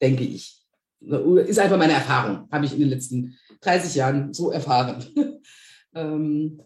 [0.01, 0.63] denke ich.
[1.01, 5.05] Ist einfach meine Erfahrung, habe ich in den letzten 30 Jahren so erfahren.
[5.95, 6.61] Ähm,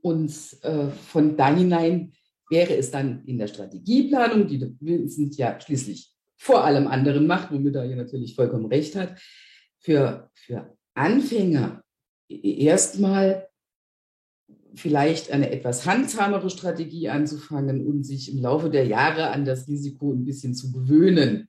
[0.00, 0.32] und
[0.62, 2.14] äh, von da hinein
[2.48, 7.74] wäre es dann in der Strategieplanung, die Vincent ja schließlich vor allem anderen macht, womit
[7.74, 9.20] er hier natürlich vollkommen recht hat,
[9.80, 11.82] für, für Anfänger
[12.28, 13.48] erstmal
[14.74, 20.12] vielleicht eine etwas handsamere Strategie anzufangen und sich im Laufe der Jahre an das Risiko
[20.12, 21.48] ein bisschen zu gewöhnen.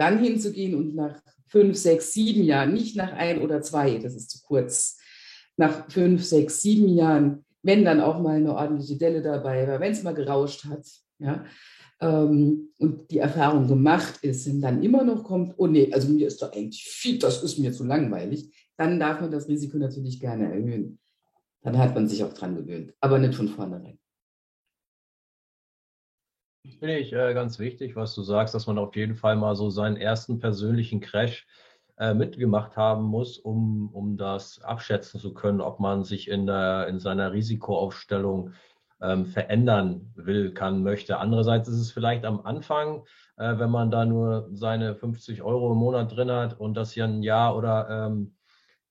[0.00, 4.30] Dann hinzugehen und nach fünf, sechs, sieben Jahren, nicht nach ein oder zwei, das ist
[4.30, 4.98] zu kurz,
[5.58, 9.92] nach fünf, sechs, sieben Jahren, wenn dann auch mal eine ordentliche Delle dabei war, wenn
[9.92, 10.86] es mal gerauscht hat,
[11.18, 11.44] ja,
[12.00, 16.28] ähm, und die Erfahrung gemacht ist, und dann immer noch kommt, oh nee, also mir
[16.28, 20.18] ist doch eigentlich viel, das ist mir zu langweilig, dann darf man das Risiko natürlich
[20.18, 20.98] gerne erhöhen.
[21.60, 23.98] Dann hat man sich auch dran gewöhnt, aber nicht von vornherein.
[26.62, 29.70] Finde ich äh, ganz wichtig, was du sagst, dass man auf jeden Fall mal so
[29.70, 31.46] seinen ersten persönlichen Crash
[31.98, 36.86] äh, mitgemacht haben muss, um, um das abschätzen zu können, ob man sich in, der,
[36.88, 38.52] in seiner Risikoaufstellung
[39.02, 41.18] ähm, verändern will, kann, möchte.
[41.18, 43.04] Andererseits ist es vielleicht am Anfang,
[43.36, 47.04] äh, wenn man da nur seine 50 Euro im Monat drin hat und das hier
[47.04, 48.36] ein Jahr oder ähm,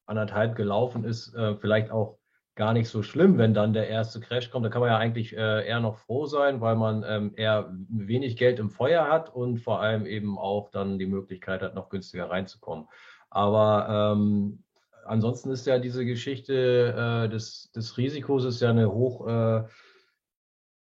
[0.05, 2.18] anderthalb gelaufen ist, äh, vielleicht auch
[2.59, 4.65] gar nicht so schlimm, wenn dann der erste Crash kommt.
[4.65, 8.35] Da kann man ja eigentlich äh, eher noch froh sein, weil man ähm, eher wenig
[8.35, 12.29] Geld im Feuer hat und vor allem eben auch dann die Möglichkeit hat, noch günstiger
[12.29, 12.89] reinzukommen.
[13.29, 14.61] Aber ähm,
[15.05, 19.63] ansonsten ist ja diese Geschichte äh, des, des Risikos ist ja eine hoch äh,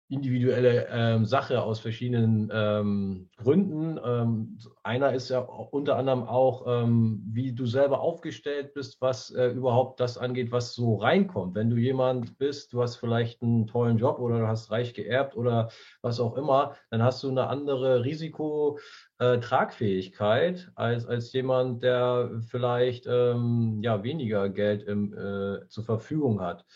[0.09, 3.99] individuelle ähm, Sache aus verschiedenen ähm, Gründen.
[4.05, 9.47] Ähm, einer ist ja unter anderem auch, ähm, wie du selber aufgestellt bist, was äh,
[9.49, 11.55] überhaupt das angeht, was so reinkommt.
[11.55, 15.37] Wenn du jemand bist, du hast vielleicht einen tollen Job oder du hast reich geerbt
[15.37, 15.71] oder
[16.03, 23.07] was auch immer, dann hast du eine andere Risikotragfähigkeit äh, als, als jemand, der vielleicht
[23.07, 26.67] ähm, ja, weniger Geld im, äh, zur Verfügung hat.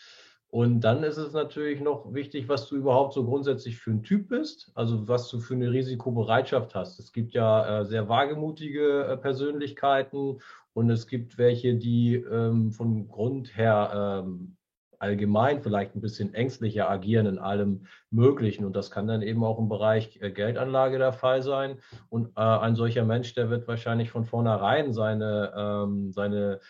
[0.51, 4.29] Und dann ist es natürlich noch wichtig, was du überhaupt so grundsätzlich für ein Typ
[4.29, 6.99] bist, also was du für eine Risikobereitschaft hast.
[6.99, 10.41] Es gibt ja äh, sehr wagemutige äh, Persönlichkeiten
[10.73, 14.57] und es gibt welche, die ähm, von Grund her ähm,
[14.99, 18.65] allgemein vielleicht ein bisschen ängstlicher agieren in allem Möglichen.
[18.65, 21.77] Und das kann dann eben auch im Bereich äh, Geldanlage der Fall sein.
[22.09, 26.61] Und äh, ein solcher Mensch, der wird wahrscheinlich von vornherein seine, ähm, seine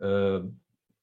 [0.00, 0.40] äh,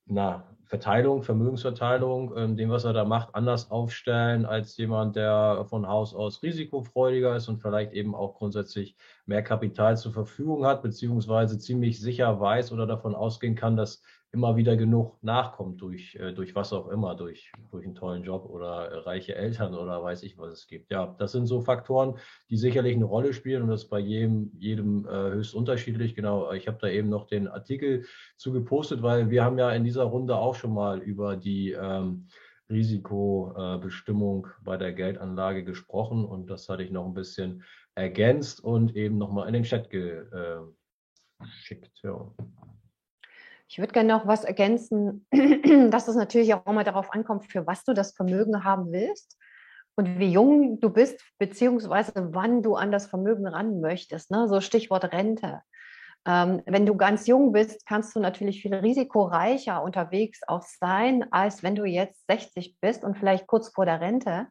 [0.08, 5.88] na, Verteilung, Vermögensverteilung, ähm, dem, was er da macht, anders aufstellen als jemand, der von
[5.88, 11.60] Haus aus risikofreudiger ist und vielleicht eben auch grundsätzlich mehr Kapital zur Verfügung hat, beziehungsweise
[11.60, 14.02] ziemlich sicher weiß oder davon ausgehen kann, dass
[14.36, 18.46] immer wieder genug nachkommt durch, äh, durch was auch immer, durch, durch einen tollen Job
[18.46, 20.92] oder reiche Eltern oder weiß ich, was es gibt.
[20.92, 22.18] Ja, das sind so Faktoren,
[22.50, 26.16] die sicherlich eine Rolle spielen und das ist bei jedem, jedem äh, höchst unterschiedlich.
[26.16, 29.86] Genau, ich habe da eben noch den Artikel zu gepostet, weil wir haben ja in
[29.86, 32.28] dieser Runde auch schon mal über die ähm,
[32.70, 37.64] Risikobestimmung bei der Geldanlage gesprochen und das hatte ich noch ein bisschen
[37.96, 40.60] ergänzt und eben nochmal in den Chat äh,
[41.40, 42.02] geschickt.
[42.04, 42.32] Ja.
[43.68, 45.26] Ich würde gerne noch was ergänzen,
[45.92, 49.38] dass es natürlich auch immer darauf ankommt, für was du das Vermögen haben willst
[49.96, 54.30] und wie jung du bist, beziehungsweise wann du an das Vermögen ran möchtest.
[54.30, 54.48] Ne?
[54.48, 55.62] So Stichwort Rente.
[56.28, 61.62] Ähm, wenn du ganz jung bist, kannst du natürlich viel risikoreicher unterwegs auch sein, als
[61.62, 64.48] wenn du jetzt 60 bist und vielleicht kurz vor der Rente.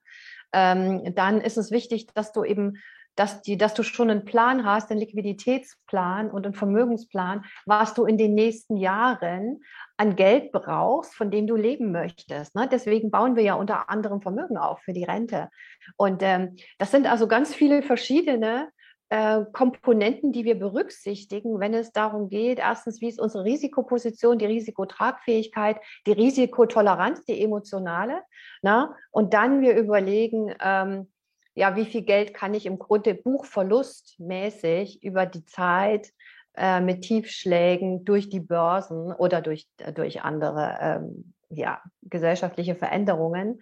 [0.53, 2.75] Ähm, dann ist es wichtig, dass du eben
[3.17, 8.05] dass, die, dass du schon einen Plan hast, einen Liquiditätsplan und einen Vermögensplan, was du
[8.05, 9.63] in den nächsten Jahren
[9.97, 12.55] an Geld brauchst, von dem du leben möchtest.
[12.55, 12.69] Ne?
[12.71, 15.49] Deswegen bauen wir ja unter anderem Vermögen auf für die Rente.
[15.97, 18.69] Und ähm, das sind also ganz viele verschiedene
[19.11, 24.47] äh, Komponenten, die wir berücksichtigen, wenn es darum geht, erstens, wie ist unsere Risikoposition, die
[24.47, 28.23] Risikotragfähigkeit, die Risikotoleranz, die emotionale.
[28.63, 28.87] Na?
[28.87, 28.95] Ne?
[29.11, 31.13] Und dann wir überlegen, ähm,
[31.55, 36.13] ja, wie viel Geld kann ich im Grunde buchverlustmäßig über die Zeit
[36.57, 43.61] äh, mit Tiefschlägen durch die Börsen oder durch, äh, durch andere ähm, ja, gesellschaftliche Veränderungen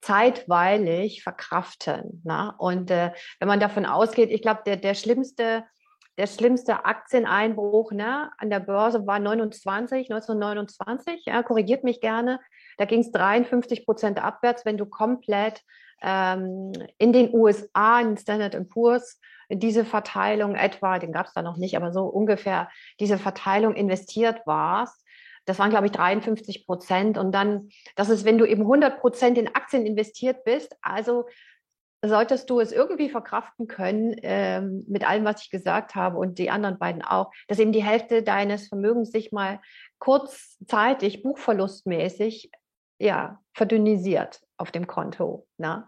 [0.00, 2.22] zeitweilig verkraften.
[2.24, 2.54] Na?
[2.58, 5.64] Und äh, wenn man davon ausgeht, ich glaube, der, der schlimmste
[6.18, 12.40] der schlimmste Aktieneinbruch ne, an der Börse war 29, 1929, ja, korrigiert mich gerne.
[12.78, 15.62] Da ging es 53 Prozent abwärts, wenn du komplett
[16.02, 21.56] ähm, in den USA, in Standard Poor's, diese Verteilung etwa, den gab es da noch
[21.56, 25.04] nicht, aber so ungefähr diese Verteilung investiert warst.
[25.44, 27.16] Das waren, glaube ich, 53 Prozent.
[27.16, 31.26] Und dann, das ist, wenn du eben 100 Prozent in Aktien investiert bist, also
[32.04, 36.50] solltest du es irgendwie verkraften können, ähm, mit allem, was ich gesagt habe und die
[36.50, 39.60] anderen beiden auch, dass eben die Hälfte deines Vermögens sich mal
[39.98, 42.50] kurzzeitig, buchverlustmäßig,
[42.98, 45.46] ja, verdünnisiert auf dem Konto.
[45.58, 45.86] Ne?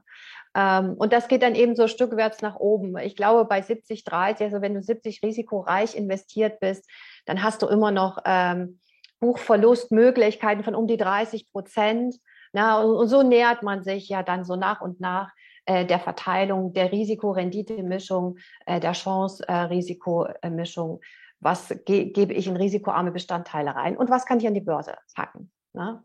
[0.54, 2.96] Ähm, und das geht dann eben so stückwärts nach oben.
[2.98, 6.88] Ich glaube, bei 70, 30, also wenn du 70 risikoreich investiert bist,
[7.26, 8.80] dann hast du immer noch ähm,
[9.20, 12.16] Buchverlustmöglichkeiten von um die 30 Prozent.
[12.52, 15.30] Na, und, und so nähert man sich ja dann so nach und nach
[15.66, 21.00] äh, der Verteilung der Risiko-Rendite-Mischung, äh, der Chance-Risiko-Mischung.
[21.40, 24.96] Was ge gebe ich in risikoarme Bestandteile rein und was kann ich an die Börse
[25.14, 25.52] packen?
[25.72, 26.02] Ne?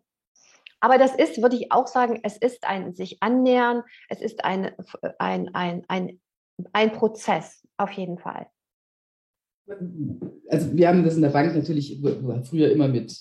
[0.84, 4.70] Aber das ist, würde ich auch sagen, es ist ein sich annähern, es ist ein,
[5.18, 6.20] ein, ein, ein,
[6.74, 8.48] ein Prozess auf jeden Fall.
[10.50, 12.02] Also wir haben das in der Bank natürlich
[12.50, 13.18] früher immer mit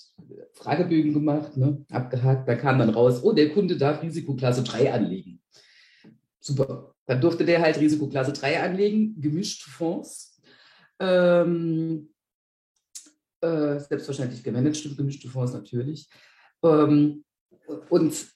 [0.55, 2.49] Fragebögen gemacht, ne, abgehakt.
[2.49, 5.41] Da kam dann raus, oh, der Kunde darf Risikoklasse 3 anlegen.
[6.41, 6.93] Super.
[7.05, 10.41] Dann durfte der halt Risikoklasse 3 anlegen, gemischte Fonds.
[10.99, 12.09] Ähm,
[13.39, 16.09] äh, selbstverständlich gemanagte gemischte Fonds natürlich.
[16.61, 17.23] Ähm,
[17.89, 18.27] und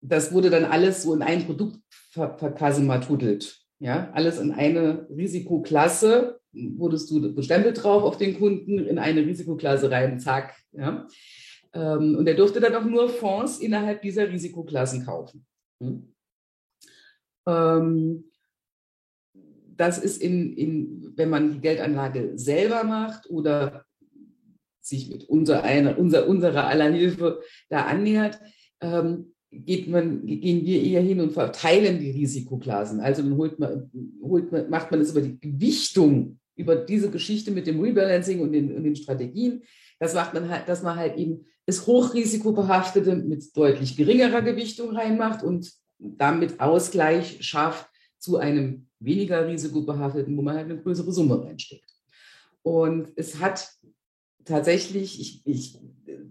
[0.00, 1.78] das wurde dann alles so in ein Produkt
[2.10, 3.60] verkassematudelt.
[3.80, 9.90] Ja, alles in eine Risikoklasse, wurdest du bestempelt drauf auf den Kunden, in eine Risikoklasse
[9.90, 10.54] rein, zack.
[10.72, 11.06] Ja.
[11.72, 15.44] Ähm, und er durfte dann auch nur Fonds innerhalb dieser Risikoklassen kaufen.
[15.82, 16.14] Hm.
[17.46, 18.24] Ähm,
[19.76, 23.84] das ist in, in, wenn man die Geldanlage selber macht oder
[24.80, 28.38] sich mit unser einer, unser, unserer aller Hilfe da annähert,
[28.84, 33.00] ähm, geht man, gehen wir eher hin und verteilen die Risikoklassen.
[33.00, 33.90] Also dann holt man,
[34.22, 38.52] holt man, macht man es über die Gewichtung, über diese Geschichte mit dem Rebalancing und
[38.52, 39.62] den, und den Strategien.
[39.98, 45.42] Das macht man halt, dass man halt eben das Hochrisikobehaftete mit deutlich geringerer Gewichtung reinmacht
[45.42, 51.90] und damit Ausgleich schafft zu einem weniger risikobehafteten, wo man halt eine größere Summe reinsteckt.
[52.62, 53.68] Und es hat
[54.44, 55.78] tatsächlich, ich, ich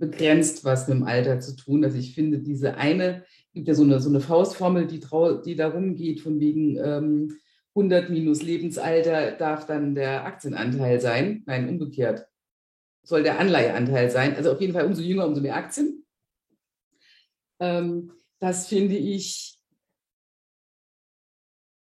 [0.04, 1.86] begrenzt was mit dem Alter zu tun.
[1.86, 3.24] Also ich finde diese eine,
[3.54, 7.38] gibt ja so eine, so eine Faustformel, die, trau, die darum geht, von wegen ähm,
[7.76, 11.44] 100 minus Lebensalter darf dann der Aktienanteil sein.
[11.46, 12.28] Nein, umgekehrt
[13.04, 14.36] soll der Anleiheanteil sein.
[14.36, 16.06] Also auf jeden Fall umso jünger, umso mehr Aktien.
[17.60, 19.58] Ähm, das finde ich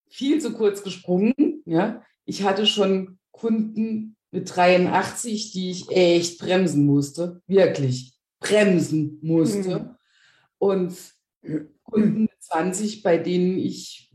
[0.09, 1.61] viel zu kurz gesprungen.
[1.65, 2.03] Ja?
[2.25, 9.79] Ich hatte schon Kunden mit 83, die ich echt bremsen musste, wirklich bremsen musste.
[9.79, 9.95] Mhm.
[10.59, 10.95] Und
[11.83, 14.11] Kunden mit 20, bei denen ich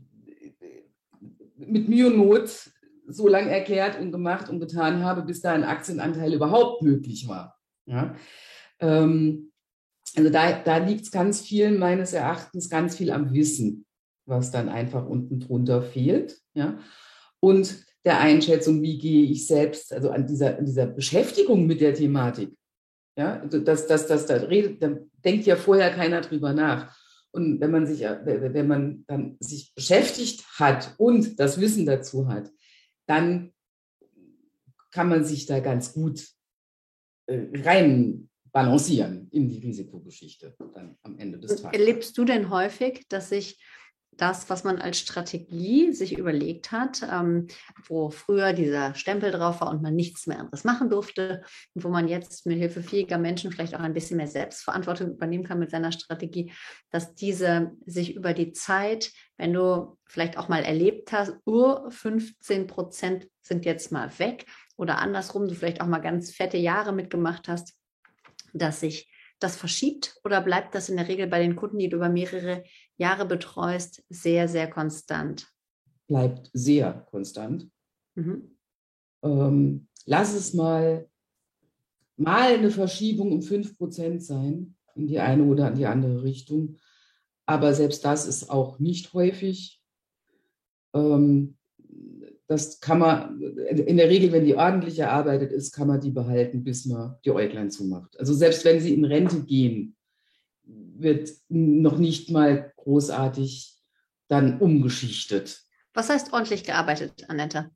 [1.55, 2.71] mit Mühe und Not
[3.07, 7.57] so lange erklärt und gemacht und getan habe, bis da ein Aktienanteil überhaupt möglich war.
[7.85, 8.15] Ja?
[8.79, 9.51] Ähm,
[10.15, 13.85] also da, da liegt es ganz viel, meines Erachtens, ganz viel am Wissen,
[14.25, 16.39] was dann einfach unten drunter fehlt.
[16.53, 16.79] Ja?
[17.39, 21.93] Und der Einschätzung, wie gehe ich selbst, also an dieser, an dieser Beschäftigung mit der
[21.93, 22.53] Thematik.
[23.15, 26.97] Ja, also das, das, das, da redet, da denkt ja vorher keiner drüber nach.
[27.31, 32.51] Und wenn man sich, wenn man dann sich beschäftigt hat und das Wissen dazu hat,
[33.07, 33.53] dann
[34.91, 36.27] kann man sich da ganz gut
[37.27, 41.79] äh, rein balancieren in die Risikogeschichte dann am Ende des Tages.
[41.79, 43.59] Erlebst du denn häufig, dass sich
[44.17, 47.47] das, was man als Strategie sich überlegt hat, ähm,
[47.87, 51.43] wo früher dieser Stempel drauf war und man nichts mehr anderes machen durfte,
[51.73, 55.43] und wo man jetzt mit Hilfe fähiger Menschen vielleicht auch ein bisschen mehr Selbstverantwortung übernehmen
[55.43, 56.51] kann mit seiner Strategie,
[56.89, 62.67] dass diese sich über die Zeit, wenn du vielleicht auch mal erlebt hast, Ur 15
[62.67, 64.45] Prozent sind jetzt mal weg
[64.77, 67.73] oder andersrum, du vielleicht auch mal ganz fette Jahre mitgemacht hast,
[68.53, 69.09] dass sich
[69.39, 72.63] das verschiebt oder bleibt das in der Regel bei den Kunden, die du über mehrere
[72.97, 75.47] Jahre betreust, sehr, sehr konstant?
[76.07, 77.69] Bleibt sehr konstant.
[78.15, 78.57] Mhm.
[79.23, 81.09] Ähm, lass es mal,
[82.17, 86.77] mal eine Verschiebung um 5% sein, in die eine oder in die andere Richtung.
[87.45, 89.81] Aber selbst das ist auch nicht häufig.
[90.93, 91.57] Ähm,
[92.47, 96.63] das kann man, in der Regel, wenn die ordentlich erarbeitet ist, kann man die behalten,
[96.63, 98.19] bis man die Äuglein zumacht.
[98.19, 99.95] Also selbst wenn sie in Rente gehen,
[100.95, 103.77] wird noch nicht mal großartig
[104.27, 105.61] dann umgeschichtet.
[105.93, 107.71] Was heißt ordentlich gearbeitet, Annette?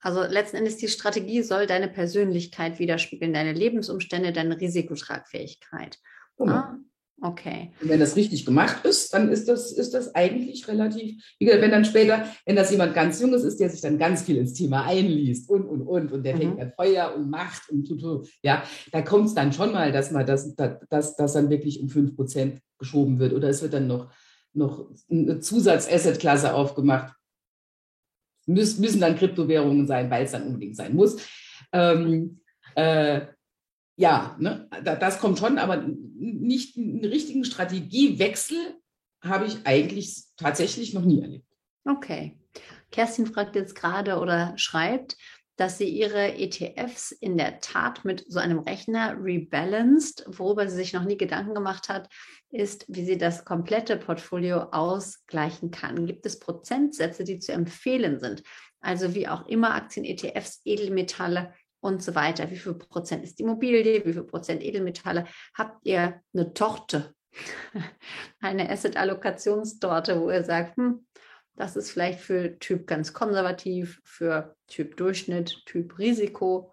[0.00, 5.98] Also letzten Endes die Strategie soll deine Persönlichkeit widerspiegeln, deine Lebensumstände, deine Risikotragfähigkeit.
[6.36, 6.52] Genau.
[6.52, 6.78] Ah,
[7.22, 7.70] okay.
[7.80, 11.62] Und wenn das richtig gemacht ist, dann ist das, ist das eigentlich relativ, wie gesagt,
[11.62, 14.52] wenn dann später, wenn das jemand ganz Junges ist, der sich dann ganz viel ins
[14.52, 16.38] Thema einliest und, und, und, und der mhm.
[16.38, 20.10] fängt an Feuer und Macht und tutu, ja, da kommt es dann schon mal, dass
[20.10, 24.12] man das, das, das, dann wirklich um 5% geschoben wird oder es wird dann noch
[24.54, 27.14] noch eine Zusatz-Asset-Klasse aufgemacht.
[28.46, 31.16] Müs müssen dann Kryptowährungen sein, weil es dann unbedingt sein muss.
[31.72, 32.40] Ähm,
[32.74, 33.22] äh,
[34.02, 38.58] ja, ne, das kommt schon, aber nicht einen richtigen Strategiewechsel
[39.22, 41.46] habe ich eigentlich tatsächlich noch nie erlebt.
[41.88, 42.36] Okay.
[42.90, 45.16] Kerstin fragt jetzt gerade oder schreibt,
[45.54, 50.92] dass sie ihre ETFs in der Tat mit so einem Rechner rebalanced, worüber sie sich
[50.92, 52.08] noch nie Gedanken gemacht hat,
[52.50, 56.06] ist, wie sie das komplette Portfolio ausgleichen kann.
[56.06, 58.42] Gibt es Prozentsätze, die zu empfehlen sind?
[58.80, 62.50] Also wie auch immer Aktien, ETFs, Edelmetalle und so weiter.
[62.50, 64.06] Wie viel Prozent ist Immobilie?
[64.06, 65.26] Wie viel Prozent Edelmetalle?
[65.54, 67.14] Habt ihr eine Torte?
[68.40, 71.04] eine Asset-Allokationstorte, wo ihr sagt, hm,
[71.56, 76.72] das ist vielleicht für Typ ganz konservativ, für Typ Durchschnitt, Typ Risiko.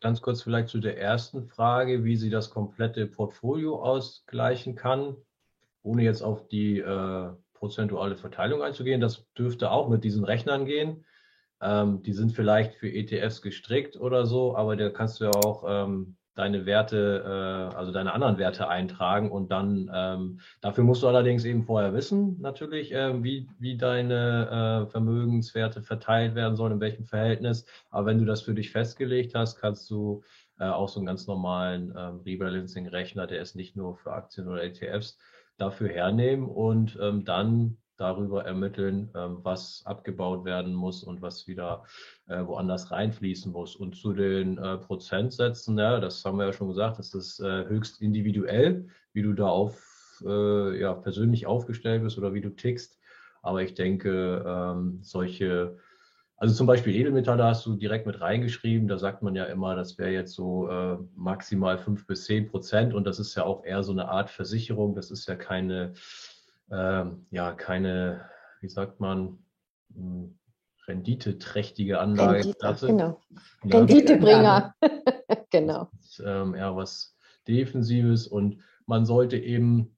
[0.00, 5.16] Ganz kurz vielleicht zu der ersten Frage, wie sie das komplette Portfolio ausgleichen kann,
[5.82, 9.00] ohne jetzt auf die äh, prozentuale Verteilung einzugehen.
[9.00, 11.04] Das dürfte auch mit diesen Rechnern gehen.
[11.62, 15.64] Ähm, die sind vielleicht für ETFs gestrickt oder so, aber da kannst du ja auch
[15.66, 21.08] ähm, deine Werte, äh, also deine anderen Werte eintragen und dann ähm, dafür musst du
[21.08, 26.80] allerdings eben vorher wissen, natürlich, äh, wie, wie deine äh, Vermögenswerte verteilt werden sollen, in
[26.80, 27.66] welchem Verhältnis.
[27.90, 30.22] Aber wenn du das für dich festgelegt hast, kannst du
[30.58, 34.64] äh, auch so einen ganz normalen ähm, Rebalancing-Rechner, der ist nicht nur für Aktien oder
[34.64, 35.18] ETFs,
[35.58, 41.84] dafür hernehmen und ähm, dann darüber ermitteln, ähm, was abgebaut werden muss und was wieder
[42.26, 43.76] äh, woanders reinfließen muss.
[43.76, 47.64] Und zu den äh, Prozentsätzen, ja, das haben wir ja schon gesagt, das ist äh,
[47.66, 49.88] höchst individuell, wie du da auf,
[50.24, 53.00] ja, persönlich aufgestellt bist oder wie du tickst.
[53.42, 55.78] Aber ich denke, ähm, solche
[56.36, 58.86] also zum Beispiel Edelmetalle hast du direkt mit reingeschrieben.
[58.86, 60.68] Da sagt man ja immer, das wäre jetzt so
[61.16, 62.94] maximal fünf bis zehn Prozent.
[62.94, 64.94] Und das ist ja auch eher so eine Art Versicherung.
[64.94, 65.92] Das ist ja keine
[66.72, 68.28] ähm, ja keine,
[68.60, 69.38] wie sagt man,
[69.94, 70.38] hm,
[70.88, 72.88] renditeträchtige Anlageklasse.
[72.88, 73.20] Rendite, genau.
[73.62, 73.74] Ne?
[73.74, 74.74] Renditebringer.
[75.50, 75.90] genau.
[76.00, 77.16] Ist, ähm, eher was
[77.46, 79.96] Defensives und man sollte eben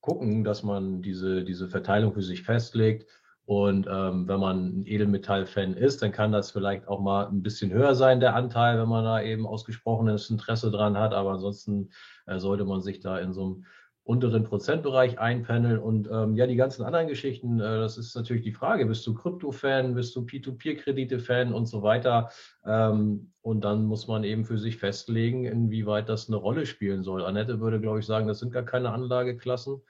[0.00, 3.06] gucken, dass man diese, diese Verteilung für sich festlegt.
[3.44, 7.72] Und ähm, wenn man ein Edelmetall-Fan ist, dann kann das vielleicht auch mal ein bisschen
[7.72, 11.14] höher sein, der Anteil, wenn man da eben ausgesprochenes Interesse dran hat.
[11.14, 11.90] Aber ansonsten
[12.26, 13.64] äh, sollte man sich da in so einem
[14.08, 15.78] unteren Prozentbereich einpendeln.
[15.78, 19.12] Und ähm, ja, die ganzen anderen Geschichten, äh, das ist natürlich die Frage, bist du
[19.12, 22.30] Krypto-Fan, bist du P2P-Kredite-Fan und so weiter.
[22.64, 27.22] Ähm, und dann muss man eben für sich festlegen, inwieweit das eine Rolle spielen soll.
[27.22, 29.82] Annette würde, glaube ich, sagen, das sind gar keine Anlageklassen.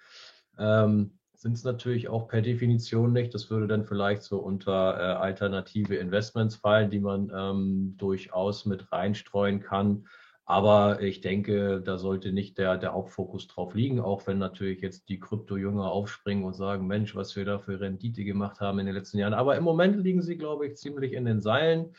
[0.59, 3.33] Ähm, sind es natürlich auch per Definition nicht.
[3.35, 8.91] Das würde dann vielleicht so unter äh, alternative Investments fallen, die man ähm, durchaus mit
[8.91, 10.07] reinstreuen kann.
[10.51, 15.11] Aber ich denke, da sollte nicht der, der Hauptfokus drauf liegen, auch wenn natürlich jetzt
[15.11, 18.95] die Krypto-Jünger aufspringen und sagen, Mensch, was wir da für Rendite gemacht haben in den
[18.95, 19.35] letzten Jahren.
[19.35, 21.93] Aber im Moment liegen sie, glaube ich, ziemlich in den Seilen,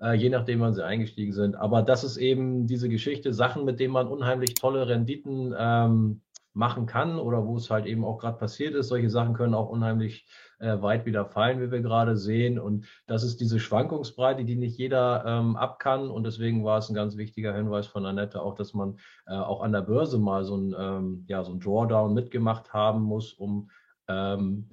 [0.00, 1.54] äh, je nachdem, wann sie eingestiegen sind.
[1.54, 6.22] Aber das ist eben diese Geschichte, Sachen, mit denen man unheimlich tolle Renditen ähm,
[6.54, 8.88] machen kann oder wo es halt eben auch gerade passiert ist.
[8.88, 10.26] Solche Sachen können auch unheimlich
[10.58, 12.58] äh, weit wieder fallen, wie wir gerade sehen.
[12.58, 16.10] Und das ist diese Schwankungsbreite, die nicht jeder ähm, ab kann.
[16.10, 19.62] Und deswegen war es ein ganz wichtiger Hinweis von Annette auch, dass man äh, auch
[19.62, 23.70] an der Börse mal so ein, ähm, ja, so ein Drawdown mitgemacht haben muss, um
[24.08, 24.70] ähm,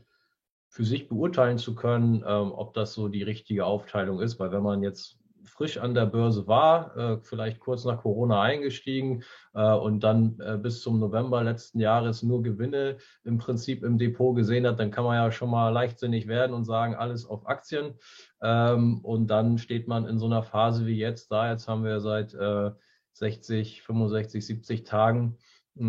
[0.68, 4.40] für sich beurteilen zu können, ähm, ob das so die richtige Aufteilung ist.
[4.40, 5.18] Weil wenn man jetzt
[5.50, 9.24] frisch an der Börse war, äh, vielleicht kurz nach Corona eingestiegen
[9.54, 14.36] äh, und dann äh, bis zum November letzten Jahres nur Gewinne im Prinzip im Depot
[14.36, 17.95] gesehen hat, dann kann man ja schon mal leichtsinnig werden und sagen, alles auf Aktien.
[18.41, 21.52] Ähm, und dann steht man in so einer Phase wie jetzt da.
[21.52, 22.36] Jetzt haben wir seit
[23.14, 25.38] 60, 65, 70 Tagen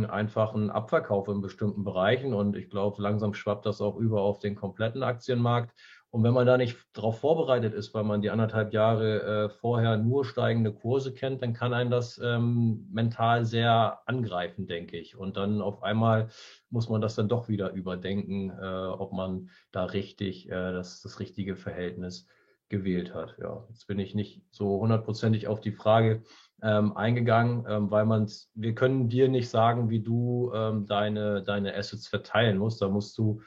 [0.08, 4.38] einfach einen Abverkauf in bestimmten Bereichen und ich glaube, langsam schwappt das auch über auf
[4.38, 5.74] den kompletten Aktienmarkt.
[6.10, 9.96] Und wenn man da nicht darauf vorbereitet ist, weil man die anderthalb Jahre äh, vorher
[9.96, 15.16] nur steigende Kurse kennt, dann kann einen das ähm, mental sehr angreifen, denke ich.
[15.16, 16.28] Und dann auf einmal
[16.68, 21.20] muss man das dann doch wieder überdenken, äh, ob man da richtig äh, das, das
[21.20, 22.26] richtige Verhältnis
[22.68, 23.36] gewählt hat.
[23.38, 26.22] Ja, jetzt bin ich nicht so hundertprozentig auf die Frage
[26.62, 31.76] ähm, eingegangen, ähm, weil man wir können dir nicht sagen, wie du ähm, deine, deine
[31.76, 32.82] Assets verteilen musst.
[32.82, 33.42] Da musst du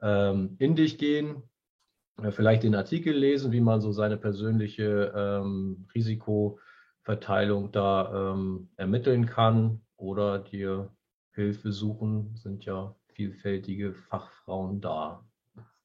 [0.00, 1.42] ähm, in dich gehen,
[2.30, 9.80] vielleicht den Artikel lesen, wie man so seine persönliche ähm, Risikoverteilung da ähm, ermitteln kann
[9.96, 10.94] oder dir
[11.32, 15.24] Hilfe suchen, sind ja vielfältige Fachfrauen da,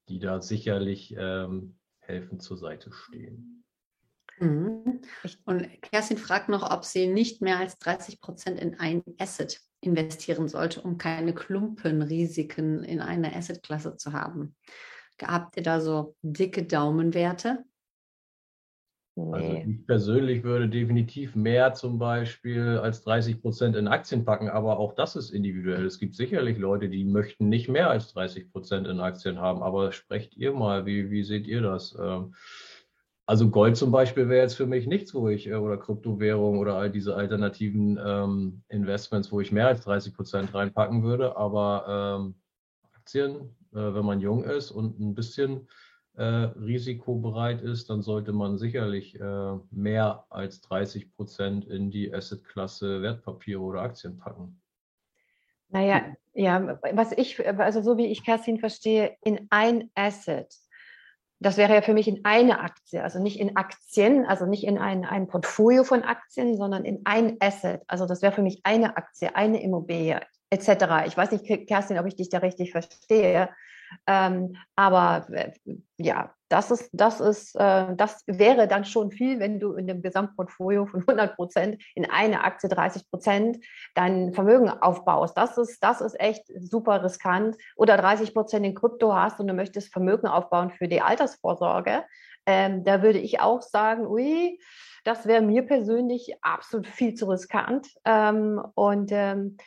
[0.07, 3.63] die da sicherlich ähm, helfen zur Seite stehen.
[4.39, 5.01] Mhm.
[5.45, 10.47] Und Kerstin fragt noch, ob sie nicht mehr als 30 Prozent in ein Asset investieren
[10.47, 14.55] sollte, um keine Klumpenrisiken in einer Assetklasse zu haben.
[15.21, 17.63] Habt ihr da so dicke Daumenwerte?
[19.31, 24.79] Also ich persönlich würde definitiv mehr zum Beispiel als 30 Prozent in Aktien packen, aber
[24.79, 25.85] auch das ist individuell.
[25.85, 29.91] Es gibt sicherlich Leute, die möchten nicht mehr als 30 Prozent in Aktien haben, aber
[29.91, 31.97] sprecht ihr mal, wie, wie seht ihr das?
[31.99, 32.33] Ähm,
[33.25, 36.75] also Gold zum Beispiel wäre jetzt für mich nichts, wo ich, äh, oder Kryptowährung oder
[36.75, 42.35] all diese alternativen ähm, Investments, wo ich mehr als 30 Prozent reinpacken würde, aber ähm,
[42.95, 45.67] Aktien wenn man jung ist und ein bisschen
[46.19, 53.01] äh, risikobereit ist, dann sollte man sicherlich äh, mehr als 30 Prozent in die Assetklasse
[53.01, 54.61] Wertpapiere oder Aktien packen.
[55.69, 60.53] Naja, ja, was ich, also so wie ich Kerstin verstehe, in ein Asset.
[61.39, 64.77] Das wäre ja für mich in eine Aktie, also nicht in Aktien, also nicht in
[64.77, 67.81] ein, ein Portfolio von Aktien, sondern in ein Asset.
[67.87, 71.05] Also das wäre für mich eine Aktie, eine Immobilie etc.
[71.05, 73.49] Ich weiß nicht, Kerstin, ob ich dich da richtig verstehe.
[74.07, 75.51] Ähm, aber äh,
[75.97, 80.01] ja, das ist, das ist, äh, das wäre dann schon viel, wenn du in dem
[80.01, 83.57] Gesamtportfolio von 100 Prozent in eine Aktie 30 Prozent
[83.95, 85.37] dein Vermögen aufbaust.
[85.37, 87.55] Das ist, das ist echt super riskant.
[87.75, 92.03] Oder 30 Prozent in Krypto hast und du möchtest Vermögen aufbauen für die Altersvorsorge.
[92.45, 94.59] Ähm, da würde ich auch sagen, ui,
[95.03, 97.87] das wäre mir persönlich absolut viel zu riskant.
[98.05, 99.57] Ähm, und ähm,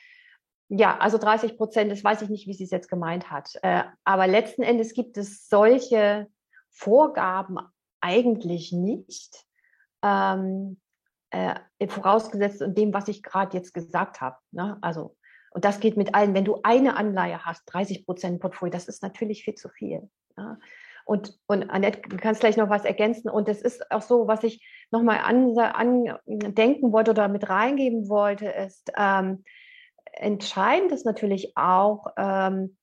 [0.74, 3.58] ja, also 30 Prozent, das weiß ich nicht, wie sie es jetzt gemeint hat.
[3.62, 6.28] Äh, aber letzten Endes gibt es solche
[6.70, 7.58] Vorgaben
[8.00, 9.44] eigentlich nicht,
[10.02, 10.80] ähm,
[11.30, 11.56] äh,
[11.88, 14.36] vorausgesetzt in dem, was ich gerade jetzt gesagt habe.
[14.50, 14.78] Ne?
[14.80, 15.14] Also,
[15.50, 16.32] und das geht mit allen.
[16.32, 20.08] Wenn du eine Anleihe hast, 30 Prozent Portfolio, das ist natürlich viel zu viel.
[20.38, 20.58] Ne?
[21.04, 23.28] Und, und Annette, du kannst gleich noch was ergänzen.
[23.28, 28.46] Und das ist auch so, was ich nochmal andenken an wollte oder mit reingeben wollte,
[28.46, 29.44] ist, ähm,
[30.12, 32.76] entscheidend ist natürlich auch, ähm,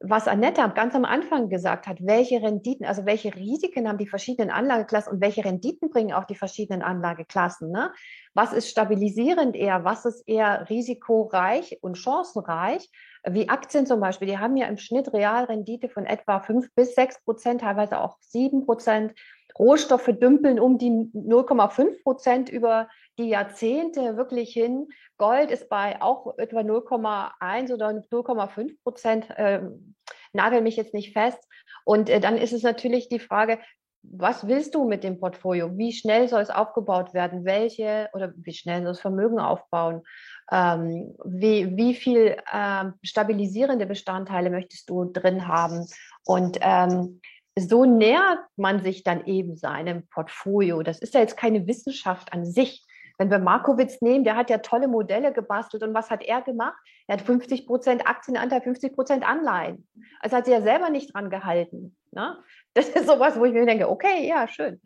[0.00, 4.50] was Annette ganz am Anfang gesagt hat, welche Renditen, also welche Risiken haben die verschiedenen
[4.50, 7.70] Anlageklassen und welche Renditen bringen auch die verschiedenen Anlageklassen.
[7.70, 7.92] Ne?
[8.32, 12.88] Was ist stabilisierend eher, was ist eher risikoreich und chancenreich?
[13.28, 17.20] Wie Aktien zum Beispiel, die haben ja im Schnitt Realrendite von etwa fünf bis sechs
[17.24, 19.14] Prozent, teilweise auch sieben Prozent.
[19.58, 22.88] Rohstoffe dümpeln um die 0,5 Prozent über
[23.18, 24.88] die Jahrzehnte wirklich hin.
[25.16, 29.28] Gold ist bei auch etwa 0,1 oder 0,5 Prozent.
[29.36, 29.94] Ähm,
[30.32, 31.42] nagel mich jetzt nicht fest.
[31.84, 33.58] Und äh, dann ist es natürlich die Frage,
[34.02, 35.76] was willst du mit dem Portfolio?
[35.76, 37.44] Wie schnell soll es aufgebaut werden?
[37.44, 40.02] Welche oder wie schnell soll es Vermögen aufbauen?
[40.50, 45.86] Ähm, wie, wie viel ähm, stabilisierende Bestandteile möchtest du drin haben?
[46.24, 47.20] Und ähm,
[47.58, 50.82] so nähert man sich dann eben seinem Portfolio.
[50.82, 52.86] Das ist ja jetzt keine Wissenschaft an sich.
[53.18, 55.82] Wenn wir Markowitz nehmen, der hat ja tolle Modelle gebastelt.
[55.82, 56.76] Und was hat er gemacht?
[57.08, 59.88] Er hat 50 Prozent Aktienanteil, 50 Prozent Anleihen.
[60.20, 61.96] Also hat sie ja selber nicht dran gehalten.
[62.12, 62.38] Ne?
[62.74, 64.80] Das ist sowas, wo ich mir denke, okay, ja, schön.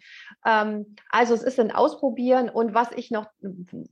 [0.47, 2.49] Ähm, also es ist ein Ausprobieren.
[2.49, 3.26] Und was ich noch,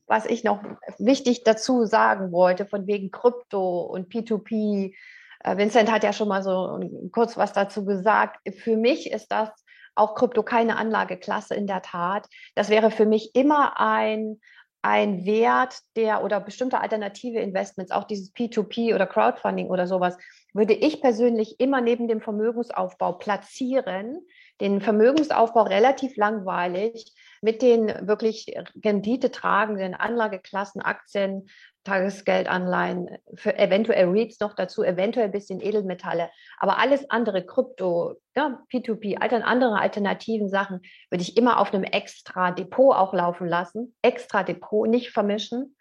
[0.07, 0.62] was ich noch
[0.99, 4.95] wichtig dazu sagen wollte, von wegen Krypto und P2P,
[5.41, 6.80] äh, Vincent hat ja schon mal so
[7.12, 8.41] kurz was dazu gesagt.
[8.59, 9.51] Für mich ist das
[9.95, 12.26] auch Krypto keine Anlageklasse in der Tat.
[12.55, 14.41] Das wäre für mich immer ein,
[14.82, 20.16] ein Wert der oder bestimmte alternative Investments, auch dieses P2P oder Crowdfunding oder sowas,
[20.55, 24.26] würde ich persönlich immer neben dem Vermögensaufbau platzieren.
[24.61, 31.49] Den Vermögensaufbau relativ langweilig mit den wirklich renditetragenden Anlageklassen, Aktien,
[31.84, 36.30] Tagesgeldanleihen, für eventuell REITs noch dazu, eventuell ein bisschen Edelmetalle.
[36.59, 41.84] Aber alles andere, Krypto, ja, P2P, all andere alternativen Sachen, würde ich immer auf einem
[41.84, 43.97] extra Depot auch laufen lassen.
[44.03, 45.76] Extra Depot, nicht vermischen.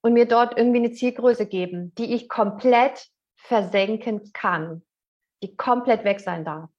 [0.00, 4.82] Und mir dort irgendwie eine Zielgröße geben, die ich komplett versenken kann,
[5.42, 6.70] die komplett weg sein darf,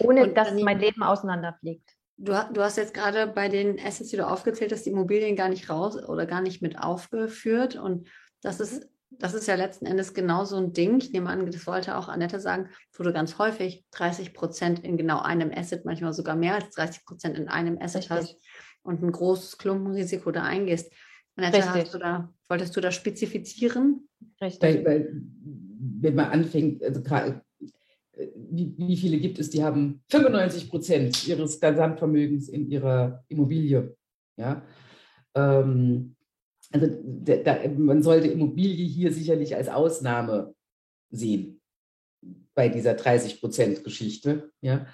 [0.00, 1.97] ohne dass mein Leben auseinanderfliegt.
[2.20, 5.48] Du, du, hast jetzt gerade bei den Assets, die du aufgezählt hast, die Immobilien gar
[5.48, 7.76] nicht raus oder gar nicht mit aufgeführt.
[7.76, 8.08] Und
[8.42, 10.98] das ist, das ist ja letzten Endes genau so ein Ding.
[10.98, 14.96] Ich nehme an, das wollte auch Annette sagen, wo du ganz häufig 30 Prozent in
[14.96, 18.10] genau einem Asset, manchmal sogar mehr als 30 Prozent in einem Asset Richtig.
[18.10, 18.36] hast
[18.82, 20.92] und ein großes Klumpenrisiko da eingehst.
[21.36, 24.08] Annette, hast du da, wolltest du da spezifizieren?
[24.40, 24.60] Richtig.
[24.62, 25.22] Weil, weil,
[26.00, 27.00] wenn man anfängt, also
[28.34, 33.96] wie, wie, viele gibt es, die haben 95 Prozent ihres Gesamtvermögens in ihrer Immobilie.
[34.36, 34.62] Ja?
[35.34, 36.16] Ähm,
[36.70, 40.54] also da, da, man sollte Immobilie hier sicherlich als Ausnahme
[41.10, 41.60] sehen
[42.54, 44.50] bei dieser 30 Prozent Geschichte.
[44.60, 44.86] Ja?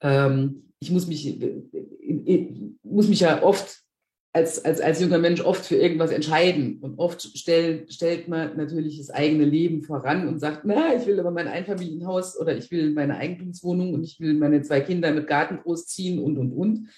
[0.00, 3.82] Ähm, ich muss mich, ich äh, äh, muss mich ja oft
[4.32, 6.78] als, als, als junger Mensch oft für irgendwas entscheiden.
[6.80, 11.18] Und oft stell, stellt man natürlich das eigene Leben voran und sagt, na, ich will
[11.18, 15.26] aber mein Einfamilienhaus oder ich will meine Eigentumswohnung und ich will meine zwei Kinder mit
[15.26, 16.88] Garten großziehen und, und, und.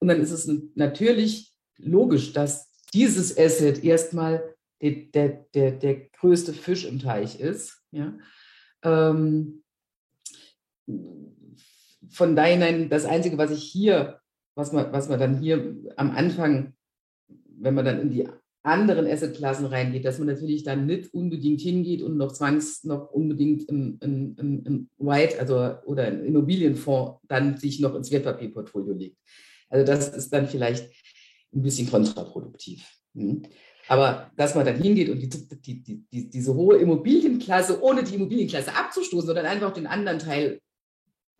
[0.00, 4.42] Und dann ist es natürlich logisch, dass dieses Asset erstmal
[4.80, 7.80] der, der, der, der größte Fisch im Teich ist.
[7.92, 8.18] Ja?
[8.82, 9.62] Ähm,
[12.10, 14.20] von daher, das Einzige, was ich hier
[14.54, 16.74] was man, was man dann hier am Anfang,
[17.58, 18.28] wenn man dann in die
[18.62, 23.68] anderen Assetklassen reingeht, dass man natürlich dann nicht unbedingt hingeht und noch zwangs noch unbedingt
[23.68, 29.18] im, White, also oder im Immobilienfonds dann sich noch ins Wertpapierportfolio legt.
[29.68, 30.88] Also das ist dann vielleicht
[31.52, 32.86] ein bisschen kontraproduktiv.
[33.14, 33.42] Hm.
[33.88, 38.74] Aber dass man dann hingeht und die, die, die, diese hohe Immobilienklasse, ohne die Immobilienklasse
[38.74, 40.60] abzustoßen, sondern einfach den anderen Teil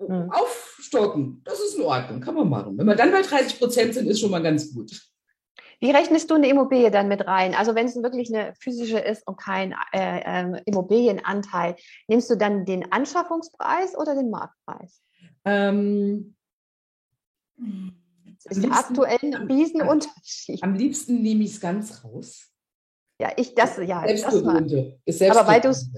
[0.08, 0.30] mhm.
[0.30, 1.42] aufstocken.
[1.44, 2.78] Das ist in Ordnung, kann man machen.
[2.78, 5.00] Wenn wir dann bei 30 Prozent sind, ist schon mal ganz gut.
[5.80, 7.54] Wie rechnest du eine Immobilie dann mit rein?
[7.54, 11.74] Also wenn es wirklich eine physische ist und kein äh, äh, Immobilienanteil,
[12.06, 15.02] nimmst du dann den Anschaffungspreis oder den Marktpreis?
[15.44, 16.36] Ähm,
[18.44, 20.62] das ist aktuell ein Riesenunterschied.
[20.62, 22.48] Am liebsten nehme ich es ganz raus.
[23.20, 24.02] Ja, ich das, ja.
[24.06, 25.00] Selbstbewohnte.
[25.30, 25.90] Aber weil du es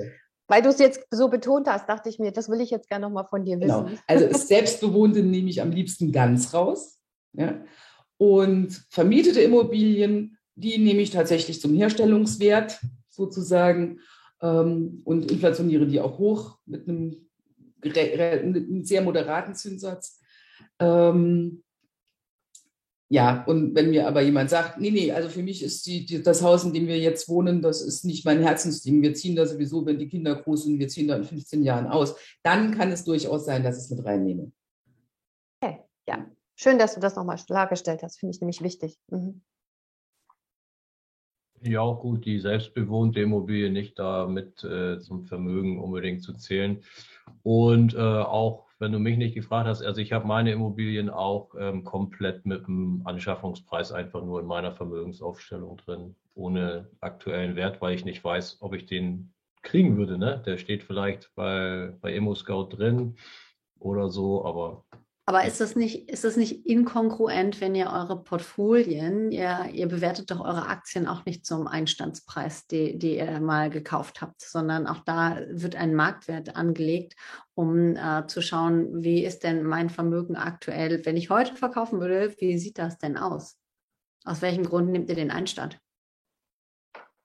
[0.47, 3.07] weil du es jetzt so betont hast, dachte ich mir, das will ich jetzt gerne
[3.07, 3.85] nochmal von dir genau.
[3.85, 3.87] wissen.
[3.87, 4.03] Genau.
[4.07, 7.01] Also Selbstbewohnte nehme ich am liebsten ganz raus.
[7.33, 7.65] Ja?
[8.19, 12.79] Und vermietete Immobilien, die nehme ich tatsächlich zum Herstellungswert
[13.09, 14.01] sozusagen
[14.41, 17.29] ähm, und inflationiere die auch hoch mit einem,
[17.83, 20.21] mit einem sehr moderaten Zinssatz.
[20.79, 21.64] Ähm,
[23.11, 26.23] ja, und wenn mir aber jemand sagt, nee, nee, also für mich ist die, die,
[26.23, 29.03] das Haus, in dem wir jetzt wohnen, das ist nicht mein Herzensding.
[29.03, 31.87] Wir ziehen da sowieso, wenn die Kinder groß sind, wir ziehen da in 15 Jahren
[31.87, 32.17] aus.
[32.43, 34.53] Dann kann es durchaus sein, dass ich es mit reinnehme.
[35.61, 36.27] Okay, ja.
[36.57, 38.19] Schön, dass du das nochmal klargestellt hast.
[38.19, 38.99] Finde ich nämlich wichtig.
[39.09, 39.43] Mhm.
[41.67, 46.83] Ja, auch gut, die selbstbewohnte Immobilie nicht da mit äh, zum Vermögen unbedingt zu zählen.
[47.43, 51.55] Und äh, auch, wenn du mich nicht gefragt hast, also ich habe meine Immobilien auch
[51.59, 57.95] ähm, komplett mit dem Anschaffungspreis einfach nur in meiner Vermögensaufstellung drin, ohne aktuellen Wert, weil
[57.95, 60.19] ich nicht weiß, ob ich den kriegen würde.
[60.19, 60.43] Ne?
[60.45, 63.17] Der steht vielleicht bei, bei ImmoScout drin
[63.79, 64.85] oder so, aber
[65.27, 70.31] aber ist das nicht, ist das nicht inkongruent, wenn ihr eure Portfolien, ihr, ihr bewertet
[70.31, 75.01] doch eure Aktien auch nicht zum Einstandspreis, die, die ihr mal gekauft habt, sondern auch
[75.01, 77.17] da wird ein Marktwert angelegt,
[77.55, 82.35] um äh, zu schauen, wie ist denn mein Vermögen aktuell, wenn ich heute verkaufen würde,
[82.39, 83.57] wie sieht das denn aus?
[84.25, 85.79] Aus welchem Grund nehmt ihr den Einstand?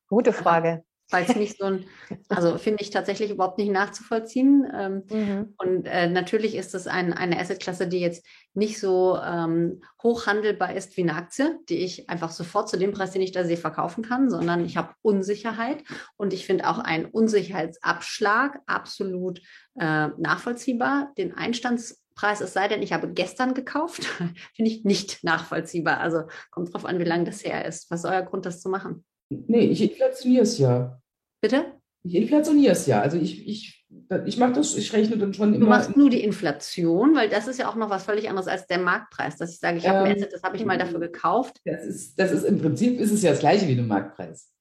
[0.08, 1.86] Gute Frage weil es nicht so ein,
[2.30, 4.68] also finde ich tatsächlich überhaupt nicht nachzuvollziehen.
[4.74, 5.54] Ähm, mhm.
[5.58, 10.76] Und äh, natürlich ist es ein, eine Assetklasse, die jetzt nicht so ähm, hoch handelbar
[10.76, 13.58] ist wie eine Aktie, die ich einfach sofort zu dem Preis, den ich da sehe,
[13.58, 15.84] verkaufen kann, sondern ich habe Unsicherheit
[16.16, 19.40] und ich finde auch einen Unsicherheitsabschlag absolut
[19.80, 21.12] äh, nachvollziehbar.
[21.18, 24.04] Den Einstandspreis, es sei denn, ich habe gestern gekauft,
[24.56, 26.00] finde ich nicht nachvollziehbar.
[26.00, 27.90] Also kommt drauf an, wie lange das her ist.
[27.90, 29.04] Was ist euer Grund, das zu machen?
[29.30, 31.02] Nee, ich inflationiere es ja.
[31.42, 31.74] Bitte?
[32.04, 33.02] Ich inflationiere es ja.
[33.02, 33.86] Also ich, ich,
[34.26, 35.66] ich mache das, ich rechne dann schon immer.
[35.66, 38.66] Du machst nur die Inflation, weil das ist ja auch noch was völlig anderes als
[38.68, 41.60] der Marktpreis, dass ich sage, ich habe ähm, das habe ich mal dafür gekauft.
[41.66, 44.52] Das ist, das ist im Prinzip ist es ja das gleiche wie ein Marktpreis.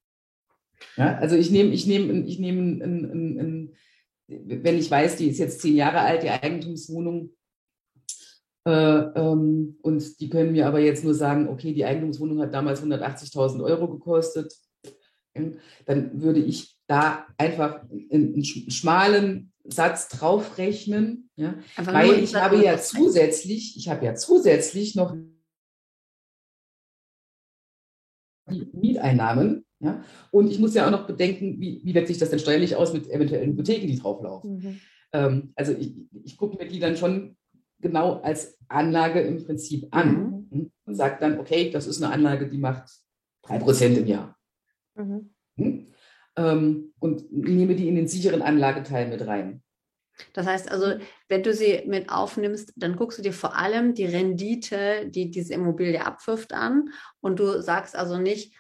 [0.97, 3.71] Ja, also ich nehme, ich nehme, ich nehme,
[4.27, 7.31] wenn ich weiß, die ist jetzt zehn Jahre alt, die Eigentumswohnung,
[8.71, 13.62] ähm, und die können mir aber jetzt nur sagen, okay, die Eigentumswohnung hat damals 180.000
[13.64, 14.55] Euro gekostet.
[15.87, 23.77] Dann würde ich da einfach einen schmalen Satz draufrechnen, ja, weil ich habe ja zusätzlich,
[23.77, 25.14] ich habe ja zusätzlich noch
[28.73, 32.39] Mieteinnahmen, ja, und ich muss ja auch noch bedenken, wie, wie wirkt sich das denn
[32.39, 34.57] steuerlich aus mit eventuellen Hypotheken, die drauflaufen.
[34.57, 34.81] Mhm.
[35.12, 35.95] Ähm, also ich,
[36.25, 37.37] ich gucke mir die dann schon
[37.81, 40.72] genau als Anlage im Prinzip an mhm.
[40.85, 42.91] und sagt dann, okay, das ist eine Anlage, die macht
[43.45, 44.37] 3% im Jahr.
[44.95, 45.35] Mhm.
[45.57, 45.87] Hm?
[46.37, 49.62] Ähm, und nehme die in den sicheren Anlageteil mit rein.
[50.33, 50.95] Das heißt also,
[51.29, 55.55] wenn du sie mit aufnimmst, dann guckst du dir vor allem die Rendite, die diese
[55.55, 58.55] Immobilie abwirft, an und du sagst also nicht,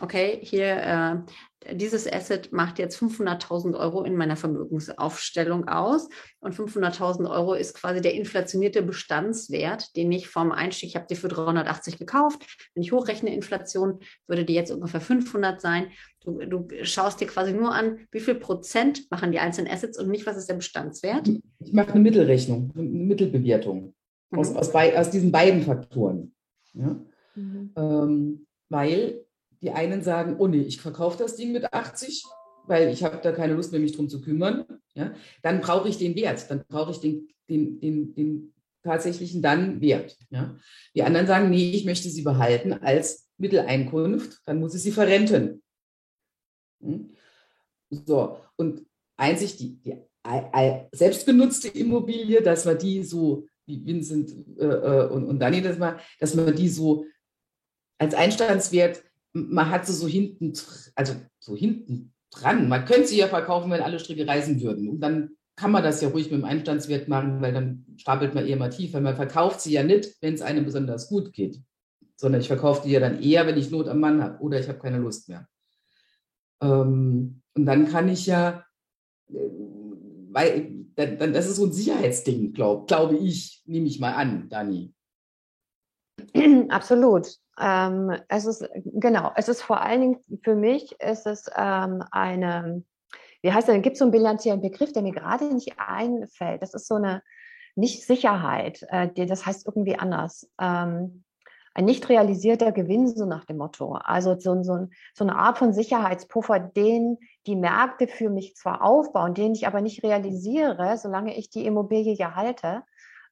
[0.00, 1.24] okay, hier
[1.66, 6.08] äh, dieses Asset macht jetzt 500.000 Euro in meiner Vermögensaufstellung aus
[6.40, 11.16] und 500.000 Euro ist quasi der inflationierte Bestandswert, den ich vom Einstieg, ich habe die
[11.16, 15.86] für 380 gekauft, wenn ich hochrechne Inflation, würde die jetzt ungefähr 500 sein.
[16.22, 20.10] Du, du schaust dir quasi nur an, wie viel Prozent machen die einzelnen Assets und
[20.10, 21.28] nicht, was ist der Bestandswert.
[21.60, 23.94] Ich mache eine Mittelrechnung, eine Mittelbewertung
[24.30, 24.38] mhm.
[24.38, 26.34] aus, aus, aus, diesen beiden Faktoren.
[26.74, 26.96] Ja?
[27.34, 27.72] Mhm.
[27.76, 29.23] Ähm, weil
[29.64, 32.24] die einen sagen, oh nee, ich verkaufe das Ding mit 80,
[32.66, 34.66] weil ich habe da keine Lust mehr, mich drum zu kümmern.
[34.94, 35.14] Ja?
[35.42, 40.18] Dann brauche ich den Wert, dann brauche ich den, den, den, den tatsächlichen dann Wert.
[40.28, 40.54] Ja?
[40.94, 45.62] Die anderen sagen, nee, ich möchte sie behalten als Mitteleinkunft, dann muss ich sie verrenten.
[46.82, 47.14] Hm?
[47.88, 48.84] So, und
[49.16, 49.96] einzig die, die
[50.92, 55.98] selbstgenutzte Immobilie, dass man die so, wie Vincent äh, äh, und, und Dani das mal,
[56.20, 57.06] dass man die so
[57.98, 59.02] als Einstandswert
[59.34, 60.52] man hat sie so hinten,
[60.94, 62.68] also so hinten dran.
[62.68, 64.88] Man könnte sie ja verkaufen, wenn alle Stricke reisen würden.
[64.88, 68.46] Und dann kann man das ja ruhig mit dem Einstandswert machen, weil dann stapelt man
[68.46, 71.60] eher mal tief, weil man verkauft sie ja nicht, wenn es einem besonders gut geht,
[72.16, 74.68] sondern ich verkaufe die ja dann eher, wenn ich Not am Mann habe oder ich
[74.68, 75.46] habe keine Lust mehr.
[76.60, 78.64] Ähm, und dann kann ich ja,
[79.28, 79.34] äh,
[80.30, 84.93] weil dann, das ist so ein Sicherheitsding, glaube glaub ich, nehme ich mal an, Dani.
[86.68, 87.28] Absolut.
[87.60, 92.82] Ähm, es ist, genau, es ist vor allen Dingen für mich, ist es ähm, eine,
[93.42, 96.62] wie heißt das, gibt es so einen bilanziellen Begriff, der mir gerade nicht einfällt.
[96.62, 97.22] Das ist so eine
[97.76, 100.50] Nicht-Sicherheit, äh, das heißt irgendwie anders.
[100.60, 101.24] Ähm,
[101.76, 103.94] ein nicht realisierter Gewinn, so nach dem Motto.
[103.94, 109.34] Also so, so, so, eine Art von Sicherheitspuffer, den die Märkte für mich zwar aufbauen,
[109.34, 112.84] den ich aber nicht realisiere, solange ich die Immobilie halte.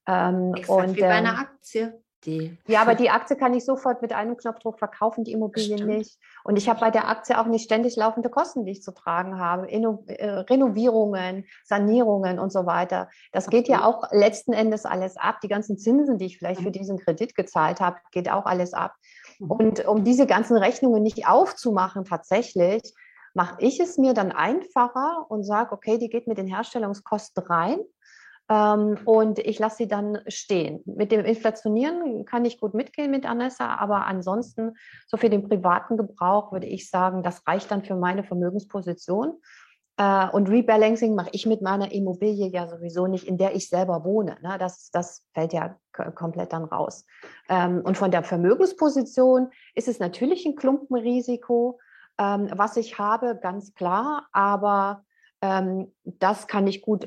[0.09, 2.02] Ähm, Exakt und, wie bei einer ähm, Aktie.
[2.25, 5.97] Die ja, aber die Aktie kann ich sofort mit einem Knopfdruck verkaufen, die Immobilie Stimmt.
[5.97, 6.19] nicht.
[6.45, 9.39] Und ich habe bei der Aktie auch nicht ständig laufende Kosten, die ich zu tragen
[9.39, 9.67] habe.
[9.67, 13.09] Inno äh, Renovierungen, Sanierungen und so weiter.
[13.33, 15.41] Das geht ja auch letzten Endes alles ab.
[15.43, 18.95] Die ganzen Zinsen, die ich vielleicht für diesen Kredit gezahlt habe, geht auch alles ab.
[19.39, 19.51] Mhm.
[19.51, 22.83] Und um diese ganzen Rechnungen nicht aufzumachen, tatsächlich,
[23.35, 27.81] mache ich es mir dann einfacher und sage, okay, die geht mit den Herstellungskosten rein
[28.49, 30.83] Ähm, und ich lasse sie dann stehen.
[30.85, 34.75] Mit dem Inflationieren kann ich gut mitgehen mit Anessa, aber ansonsten,
[35.07, 39.39] so für den privaten Gebrauch würde ich sagen, das reicht dann für meine Vermögensposition.
[39.97, 44.05] Äh, und Rebalancing mache ich mit meiner Immobilie ja sowieso nicht, in der ich selber
[44.05, 44.39] wohne.
[44.43, 44.57] Ne?
[44.59, 47.07] Das, das fällt ja komplett dann raus.
[47.49, 51.79] Ähm, und von der Vermögensposition ist es natürlich ein Klumpenrisiko,
[52.19, 54.27] ähm, was ich habe, ganz klar.
[54.33, 55.05] Aber
[55.43, 57.07] ähm, das kann ich gut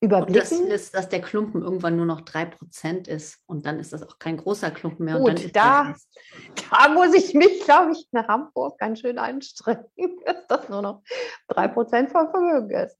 [0.00, 0.58] überblicken.
[0.58, 4.02] Und das ist, dass der Klumpen irgendwann nur noch 3% ist und dann ist das
[4.02, 5.18] auch kein großer Klumpen mehr.
[5.18, 5.94] Gut, da,
[6.70, 9.86] da muss ich mich, glaube ich, nach Hamburg ganz schön anstrengen,
[10.26, 11.02] dass das nur noch
[11.48, 12.98] 3% vom Vermögen ist.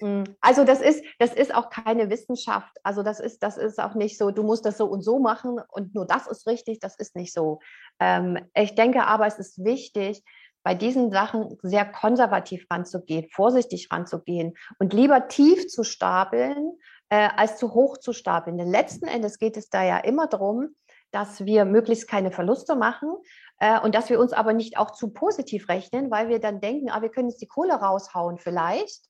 [0.00, 0.24] Hm.
[0.40, 2.76] Also das ist, das ist auch keine Wissenschaft.
[2.82, 5.60] Also das ist, das ist auch nicht so, du musst das so und so machen
[5.68, 7.60] und nur das ist richtig, das ist nicht so.
[8.00, 10.24] Ähm, ich denke aber, es ist wichtig,
[10.62, 16.72] bei diesen Sachen sehr konservativ ranzugehen, vorsichtig ranzugehen und lieber tief zu stapeln,
[17.08, 18.58] äh, als zu hoch zu stapeln.
[18.58, 20.74] Denn letzten Endes geht es da ja immer darum,
[21.12, 23.10] dass wir möglichst keine Verluste machen
[23.58, 26.90] äh, und dass wir uns aber nicht auch zu positiv rechnen, weil wir dann denken,
[26.90, 29.06] ah, wir können jetzt die Kohle raushauen vielleicht.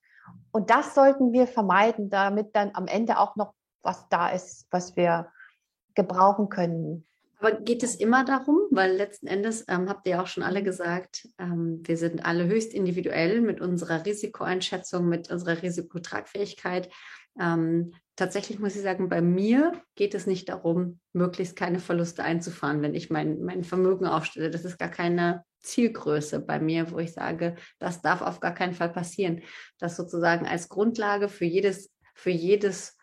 [0.52, 4.96] Und das sollten wir vermeiden, damit dann am Ende auch noch was da ist, was
[4.96, 5.30] wir
[5.94, 7.06] gebrauchen können.
[7.40, 11.26] Aber geht es immer darum, weil letzten Endes ähm, habt ihr auch schon alle gesagt,
[11.38, 16.90] ähm, wir sind alle höchst individuell mit unserer Risikoeinschätzung, mit unserer Risikotragfähigkeit.
[17.40, 22.82] Ähm, tatsächlich muss ich sagen, bei mir geht es nicht darum, möglichst keine Verluste einzufahren,
[22.82, 24.50] wenn ich mein, mein Vermögen aufstelle.
[24.50, 28.74] Das ist gar keine Zielgröße bei mir, wo ich sage, das darf auf gar keinen
[28.74, 29.40] Fall passieren.
[29.78, 32.98] Das sozusagen als Grundlage für jedes, für jedes,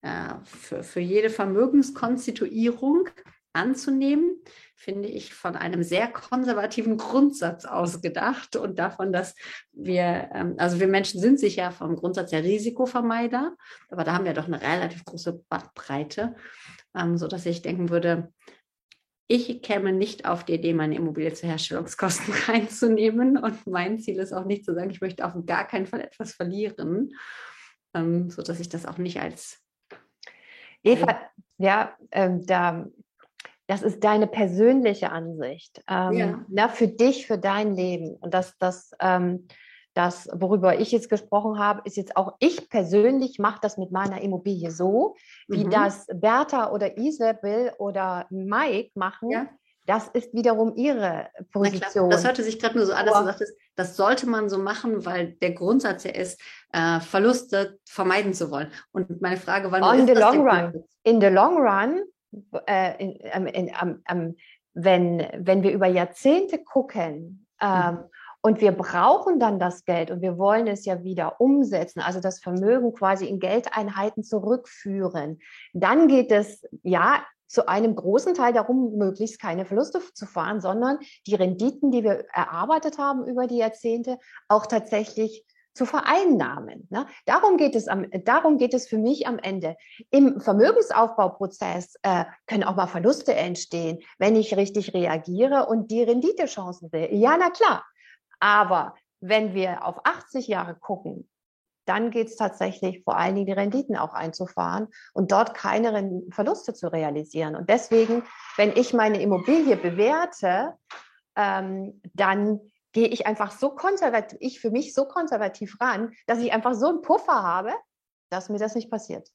[0.00, 3.10] äh, für, für jede Vermögenskonstituierung
[3.56, 4.40] anzunehmen,
[4.74, 9.34] finde ich von einem sehr konservativen Grundsatz ausgedacht und davon, dass
[9.72, 13.56] wir, ähm, also wir Menschen sind sicher vom Grundsatz der Risikovermeider,
[13.88, 16.36] aber da haben wir doch eine relativ große Bandbreite,
[16.94, 18.32] ähm, sodass ich denken würde,
[19.28, 23.36] ich käme nicht auf die Idee, meine Immobilie zu Herstellungskosten reinzunehmen.
[23.36, 26.32] Und mein Ziel ist auch nicht zu sagen, ich möchte auf gar keinen Fall etwas
[26.32, 27.12] verlieren,
[27.92, 29.60] ähm, sodass ich das auch nicht als
[30.84, 31.20] Eva,
[31.58, 32.86] ja, ähm, da
[33.66, 35.82] das ist deine persönliche Ansicht.
[35.88, 36.44] Ähm, ja.
[36.48, 38.16] na, für dich, für dein Leben.
[38.16, 39.48] Und das, das, ähm,
[39.94, 44.20] das, worüber ich jetzt gesprochen habe, ist jetzt auch, ich persönlich mache das mit meiner
[44.20, 45.16] Immobilie so,
[45.48, 45.70] wie mhm.
[45.70, 49.30] das Bertha oder Isabel oder Mike machen.
[49.30, 49.48] Ja.
[49.84, 52.10] Das ist wiederum ihre Position.
[52.10, 55.06] Das hörte sich gerade nur so an, dass du sagtest, das sollte man so machen,
[55.06, 56.40] weil der Grundsatz ja ist,
[56.72, 58.68] äh, Verluste vermeiden zu wollen.
[58.90, 60.84] Und meine Frage war, On the long run.
[61.04, 62.02] In the long run
[62.66, 64.36] äh, in, in, in,
[64.74, 67.98] wenn, wenn wir über Jahrzehnte gucken ähm, mhm.
[68.42, 72.40] und wir brauchen dann das Geld und wir wollen es ja wieder umsetzen, also das
[72.40, 75.38] Vermögen quasi in Geldeinheiten zurückführen,
[75.72, 80.98] dann geht es ja zu einem großen Teil darum, möglichst keine Verluste zu fahren, sondern
[81.26, 84.18] die Renditen, die wir erarbeitet haben über die Jahrzehnte,
[84.48, 85.44] auch tatsächlich
[85.76, 86.88] zu vereinnahmen.
[86.90, 87.06] Ne?
[87.26, 89.76] Darum, geht es am, darum geht es für mich am Ende.
[90.10, 96.88] Im Vermögensaufbauprozess äh, können auch mal Verluste entstehen, wenn ich richtig reagiere und die Renditechancen
[96.88, 97.14] sehe.
[97.14, 97.84] Ja, na klar.
[98.40, 101.28] Aber wenn wir auf 80 Jahre gucken,
[101.86, 106.74] dann geht es tatsächlich vor allen Dingen die Renditen auch einzufahren und dort keine Verluste
[106.74, 107.54] zu realisieren.
[107.54, 108.24] Und deswegen,
[108.56, 110.74] wenn ich meine Immobilie bewerte,
[111.36, 112.60] ähm, dann
[112.96, 116.88] gehe ich einfach so konservativ, ich für mich so konservativ ran, dass ich einfach so
[116.88, 117.74] einen Puffer habe,
[118.30, 119.28] dass mir das nicht passiert.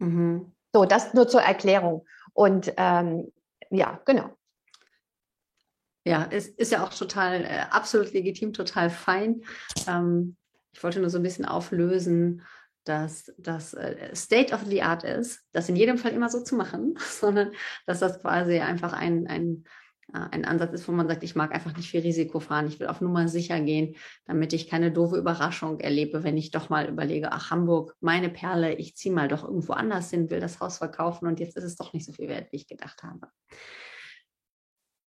[0.00, 0.52] Mhm.
[0.72, 2.04] So, das nur zur Erklärung.
[2.32, 3.32] Und ähm,
[3.70, 4.36] ja, genau.
[6.04, 9.44] Ja, es ist ja auch total, äh, absolut legitim, total fein.
[9.86, 10.36] Ähm,
[10.72, 12.42] ich wollte nur so ein bisschen auflösen,
[12.82, 16.56] dass das äh, State of the Art ist, das in jedem Fall immer so zu
[16.56, 17.52] machen, sondern
[17.86, 19.66] dass das quasi einfach ein, ein
[20.12, 22.86] ein Ansatz ist, wo man sagt, ich mag einfach nicht viel Risiko fahren, ich will
[22.86, 23.96] auf Nummer sicher gehen,
[24.26, 28.74] damit ich keine doofe Überraschung erlebe, wenn ich doch mal überlege, ach Hamburg, meine Perle,
[28.74, 31.76] ich ziehe mal doch irgendwo anders hin, will das Haus verkaufen und jetzt ist es
[31.76, 33.28] doch nicht so viel wert, wie ich gedacht habe.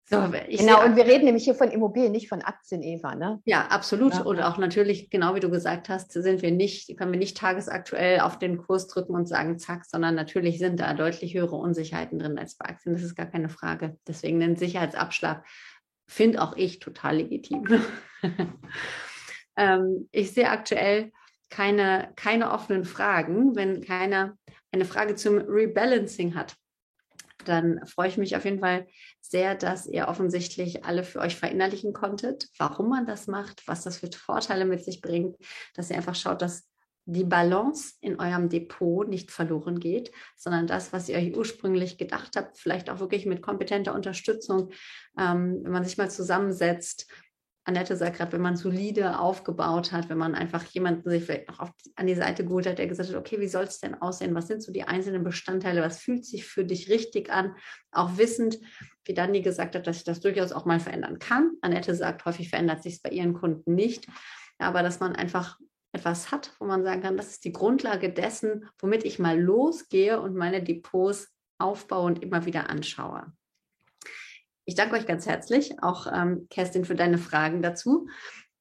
[0.07, 3.15] So, genau, und wir reden nämlich hier von Immobilien, nicht von Aktien, Eva.
[3.15, 3.41] Ne?
[3.43, 4.13] Ja, absolut.
[4.13, 4.21] Ja.
[4.21, 8.19] Und auch natürlich, genau wie du gesagt hast, sind wir nicht, können wir nicht tagesaktuell
[8.19, 12.37] auf den Kurs drücken und sagen, zack, sondern natürlich sind da deutlich höhere Unsicherheiten drin
[12.37, 12.93] als bei Aktien.
[12.93, 13.97] Das ist gar keine Frage.
[14.07, 15.43] Deswegen den Sicherheitsabschlag
[16.07, 17.65] finde auch ich total legitim.
[19.57, 21.13] ähm, ich sehe aktuell
[21.49, 24.37] keine, keine offenen Fragen, wenn keiner
[24.71, 26.55] eine Frage zum Rebalancing hat
[27.47, 28.87] dann freue ich mich auf jeden Fall
[29.21, 33.97] sehr, dass ihr offensichtlich alle für euch verinnerlichen konntet, warum man das macht, was das
[33.97, 35.37] für Vorteile mit sich bringt,
[35.73, 36.67] dass ihr einfach schaut, dass
[37.05, 42.35] die Balance in eurem Depot nicht verloren geht, sondern das, was ihr euch ursprünglich gedacht
[42.35, 44.71] habt, vielleicht auch wirklich mit kompetenter Unterstützung,
[45.17, 47.07] ähm, wenn man sich mal zusammensetzt.
[47.67, 51.59] Annette sagt gerade, wenn man solide aufgebaut hat, wenn man einfach jemanden sich vielleicht noch
[51.59, 54.35] auf, an die Seite geholt hat, der gesagt hat, okay, wie soll es denn aussehen?
[54.35, 55.81] Was sind so die einzelnen Bestandteile?
[55.81, 57.55] Was fühlt sich für dich richtig an?
[57.91, 58.59] Auch wissend,
[59.03, 61.53] wie Dani gesagt hat, dass ich das durchaus auch mal verändern kann.
[61.61, 64.05] Annette sagt, häufig verändert sich es bei ihren Kunden nicht.
[64.59, 65.57] Aber dass man einfach
[65.91, 70.21] etwas hat, wo man sagen kann, das ist die Grundlage dessen, womit ich mal losgehe
[70.21, 73.33] und meine Depots aufbaue und immer wieder anschaue.
[74.65, 78.07] Ich danke euch ganz herzlich, auch ähm, Kerstin, für deine Fragen dazu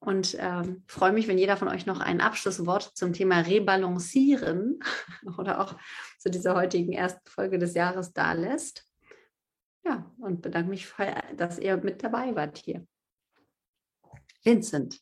[0.05, 4.81] und ähm, freue mich, wenn jeder von euch noch ein Abschlusswort zum Thema Rebalancieren
[5.39, 5.77] oder auch
[6.19, 8.85] zu dieser heutigen ersten Folge des Jahres da lässt.
[9.83, 10.93] Ja, und bedanke mich,
[11.37, 12.87] dass ihr mit dabei wart hier.
[14.43, 15.01] Vincent.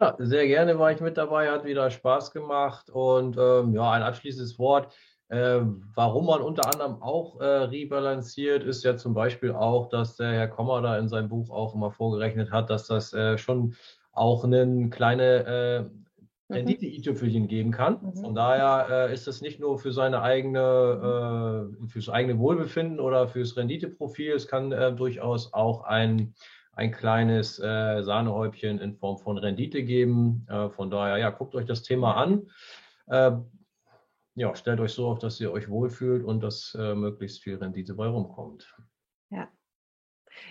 [0.00, 4.02] Ja, sehr gerne war ich mit dabei, hat wieder Spaß gemacht und ähm, ja, ein
[4.02, 4.94] abschließendes Wort.
[5.30, 5.60] Äh,
[5.94, 10.48] warum man unter anderem auch äh, rebalanciert, ist ja zum Beispiel auch, dass der Herr
[10.48, 13.74] Kommer da in seinem Buch auch immer vorgerechnet hat, dass das äh, schon
[14.12, 16.04] auch eine kleine äh, mhm.
[16.50, 17.98] Rendite-i-Tüpfelchen geben kann.
[18.00, 18.16] Mhm.
[18.22, 23.28] Von daher äh, ist es nicht nur für seine eigene, äh, fürs eigene Wohlbefinden oder
[23.28, 26.34] fürs Renditeprofil, es kann äh, durchaus auch ein
[26.74, 30.46] ein kleines Sahnehäubchen in Form von Rendite geben.
[30.76, 32.46] Von daher, ja, guckt euch das Thema an.
[34.38, 37.94] Ja, stellt euch so auf, dass ihr euch wohlfühlt und dass äh, möglichst viel Rendite
[37.94, 38.72] bei rumkommt.
[39.30, 39.48] Ja.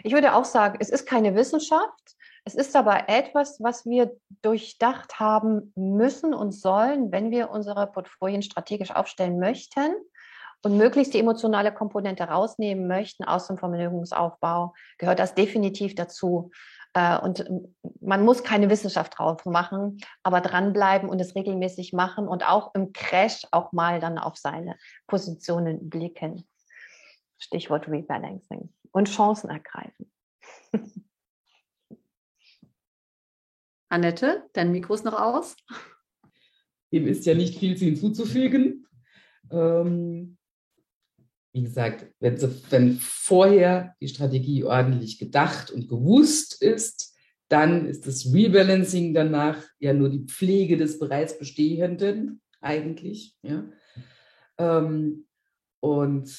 [0.03, 2.17] Ich würde auch sagen, es ist keine Wissenschaft.
[2.43, 4.11] Es ist aber etwas, was wir
[4.41, 9.95] durchdacht haben müssen und sollen, wenn wir unsere Portfolien strategisch aufstellen möchten
[10.63, 16.51] und möglichst die emotionale Komponente rausnehmen möchten aus dem Vermögensaufbau, gehört das definitiv dazu.
[16.97, 17.45] Äh, und
[18.01, 22.91] man muss keine Wissenschaft drauf machen, aber dranbleiben und es regelmäßig machen und auch im
[22.91, 24.75] Crash auch mal dann auf seine
[25.05, 26.47] Positionen blicken.
[27.37, 30.11] Stichwort Rebalancing und Chancen ergreifen.
[33.89, 35.55] Annette, dein Mikro ist noch aus.
[36.91, 38.87] Dem ist ja nicht viel hinzuzufügen.
[39.51, 40.36] Ähm,
[41.57, 42.39] wie gesagt, wenn,
[42.69, 47.15] wenn vorher die Strategie ordentlich gedacht und gewusst ist,
[47.49, 53.35] dann ist das Rebalancing danach ja nur die Pflege des bereits Bestehenden eigentlich.
[53.41, 53.67] Ja.
[54.59, 55.25] Ähm,
[55.79, 56.29] und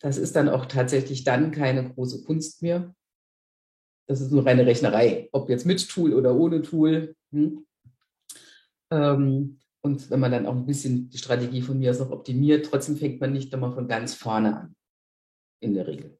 [0.00, 2.96] das ist dann auch tatsächlich dann keine große Kunst mehr.
[4.08, 7.14] Das ist nur reine Rechnerei, ob jetzt mit Tool oder ohne Tool.
[7.30, 7.64] Hm.
[9.86, 12.96] Und wenn man dann auch ein bisschen die Strategie von mir aus noch optimiert, trotzdem
[12.96, 14.76] fängt man nicht immer von ganz vorne an.
[15.60, 16.18] In der Regel.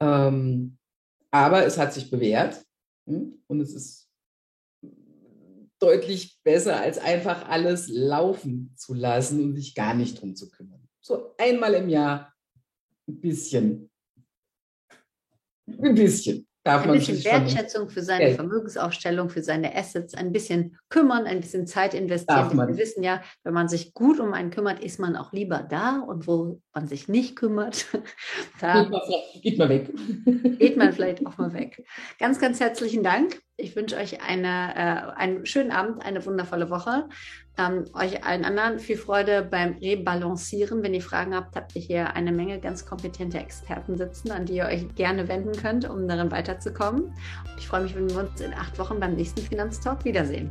[0.00, 0.76] Ähm,
[1.30, 2.62] aber es hat sich bewährt
[3.06, 3.42] hm?
[3.46, 4.10] und es ist
[5.78, 10.86] deutlich besser, als einfach alles laufen zu lassen und sich gar nicht drum zu kümmern.
[11.00, 12.34] So einmal im Jahr
[13.08, 13.90] ein bisschen.
[15.66, 18.36] Ein bisschen darf ein bisschen Wertschätzung für seine Geld.
[18.36, 22.56] Vermögensaufstellung, für seine Assets, ein bisschen kümmern, ein bisschen Zeit investieren.
[22.56, 26.00] Wir wissen ja, wenn man sich gut um einen kümmert, ist man auch lieber da
[26.00, 27.86] und wo man sich nicht kümmert,
[28.60, 29.00] da geht man,
[29.42, 30.58] geht man weg.
[30.58, 31.84] Geht man vielleicht auch mal weg.
[32.18, 33.40] Ganz, ganz herzlichen Dank.
[33.60, 37.04] Ich wünsche euch eine, äh, einen schönen Abend, eine wundervolle Woche.
[37.58, 40.82] Ähm, euch allen anderen viel Freude beim Rebalancieren.
[40.82, 44.54] Wenn ihr Fragen habt, habt ihr hier eine Menge ganz kompetente Experten sitzen, an die
[44.54, 47.12] ihr euch gerne wenden könnt, um darin weiterzukommen.
[47.58, 50.50] Ich freue mich, wenn wir uns in acht Wochen beim nächsten Finanztalk wiedersehen.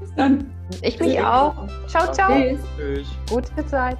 [0.00, 0.50] Bis dann.
[0.80, 1.68] Ich mich auch.
[1.88, 2.32] Ciao, ciao.
[2.78, 3.06] Tschüss.
[3.28, 3.98] Gute Zeit.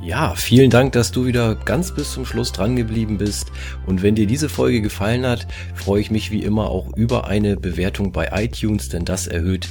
[0.00, 3.50] Ja, vielen Dank, dass du wieder ganz bis zum Schluss dran geblieben bist.
[3.84, 7.56] Und wenn dir diese Folge gefallen hat, freue ich mich wie immer auch über eine
[7.56, 9.68] Bewertung bei iTunes, denn das erhöht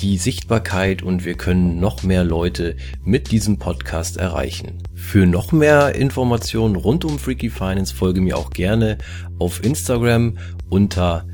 [0.00, 4.82] die Sichtbarkeit und wir können noch mehr Leute mit diesem Podcast erreichen.
[4.94, 8.98] Für noch mehr Informationen rund um Freaky Finance folge mir auch gerne
[9.38, 11.26] auf Instagram unter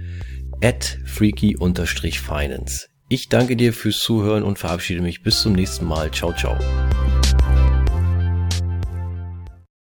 [1.04, 2.88] freaky-finance.
[3.08, 6.10] Ich danke dir fürs Zuhören und verabschiede mich bis zum nächsten Mal.
[6.12, 6.56] Ciao, ciao.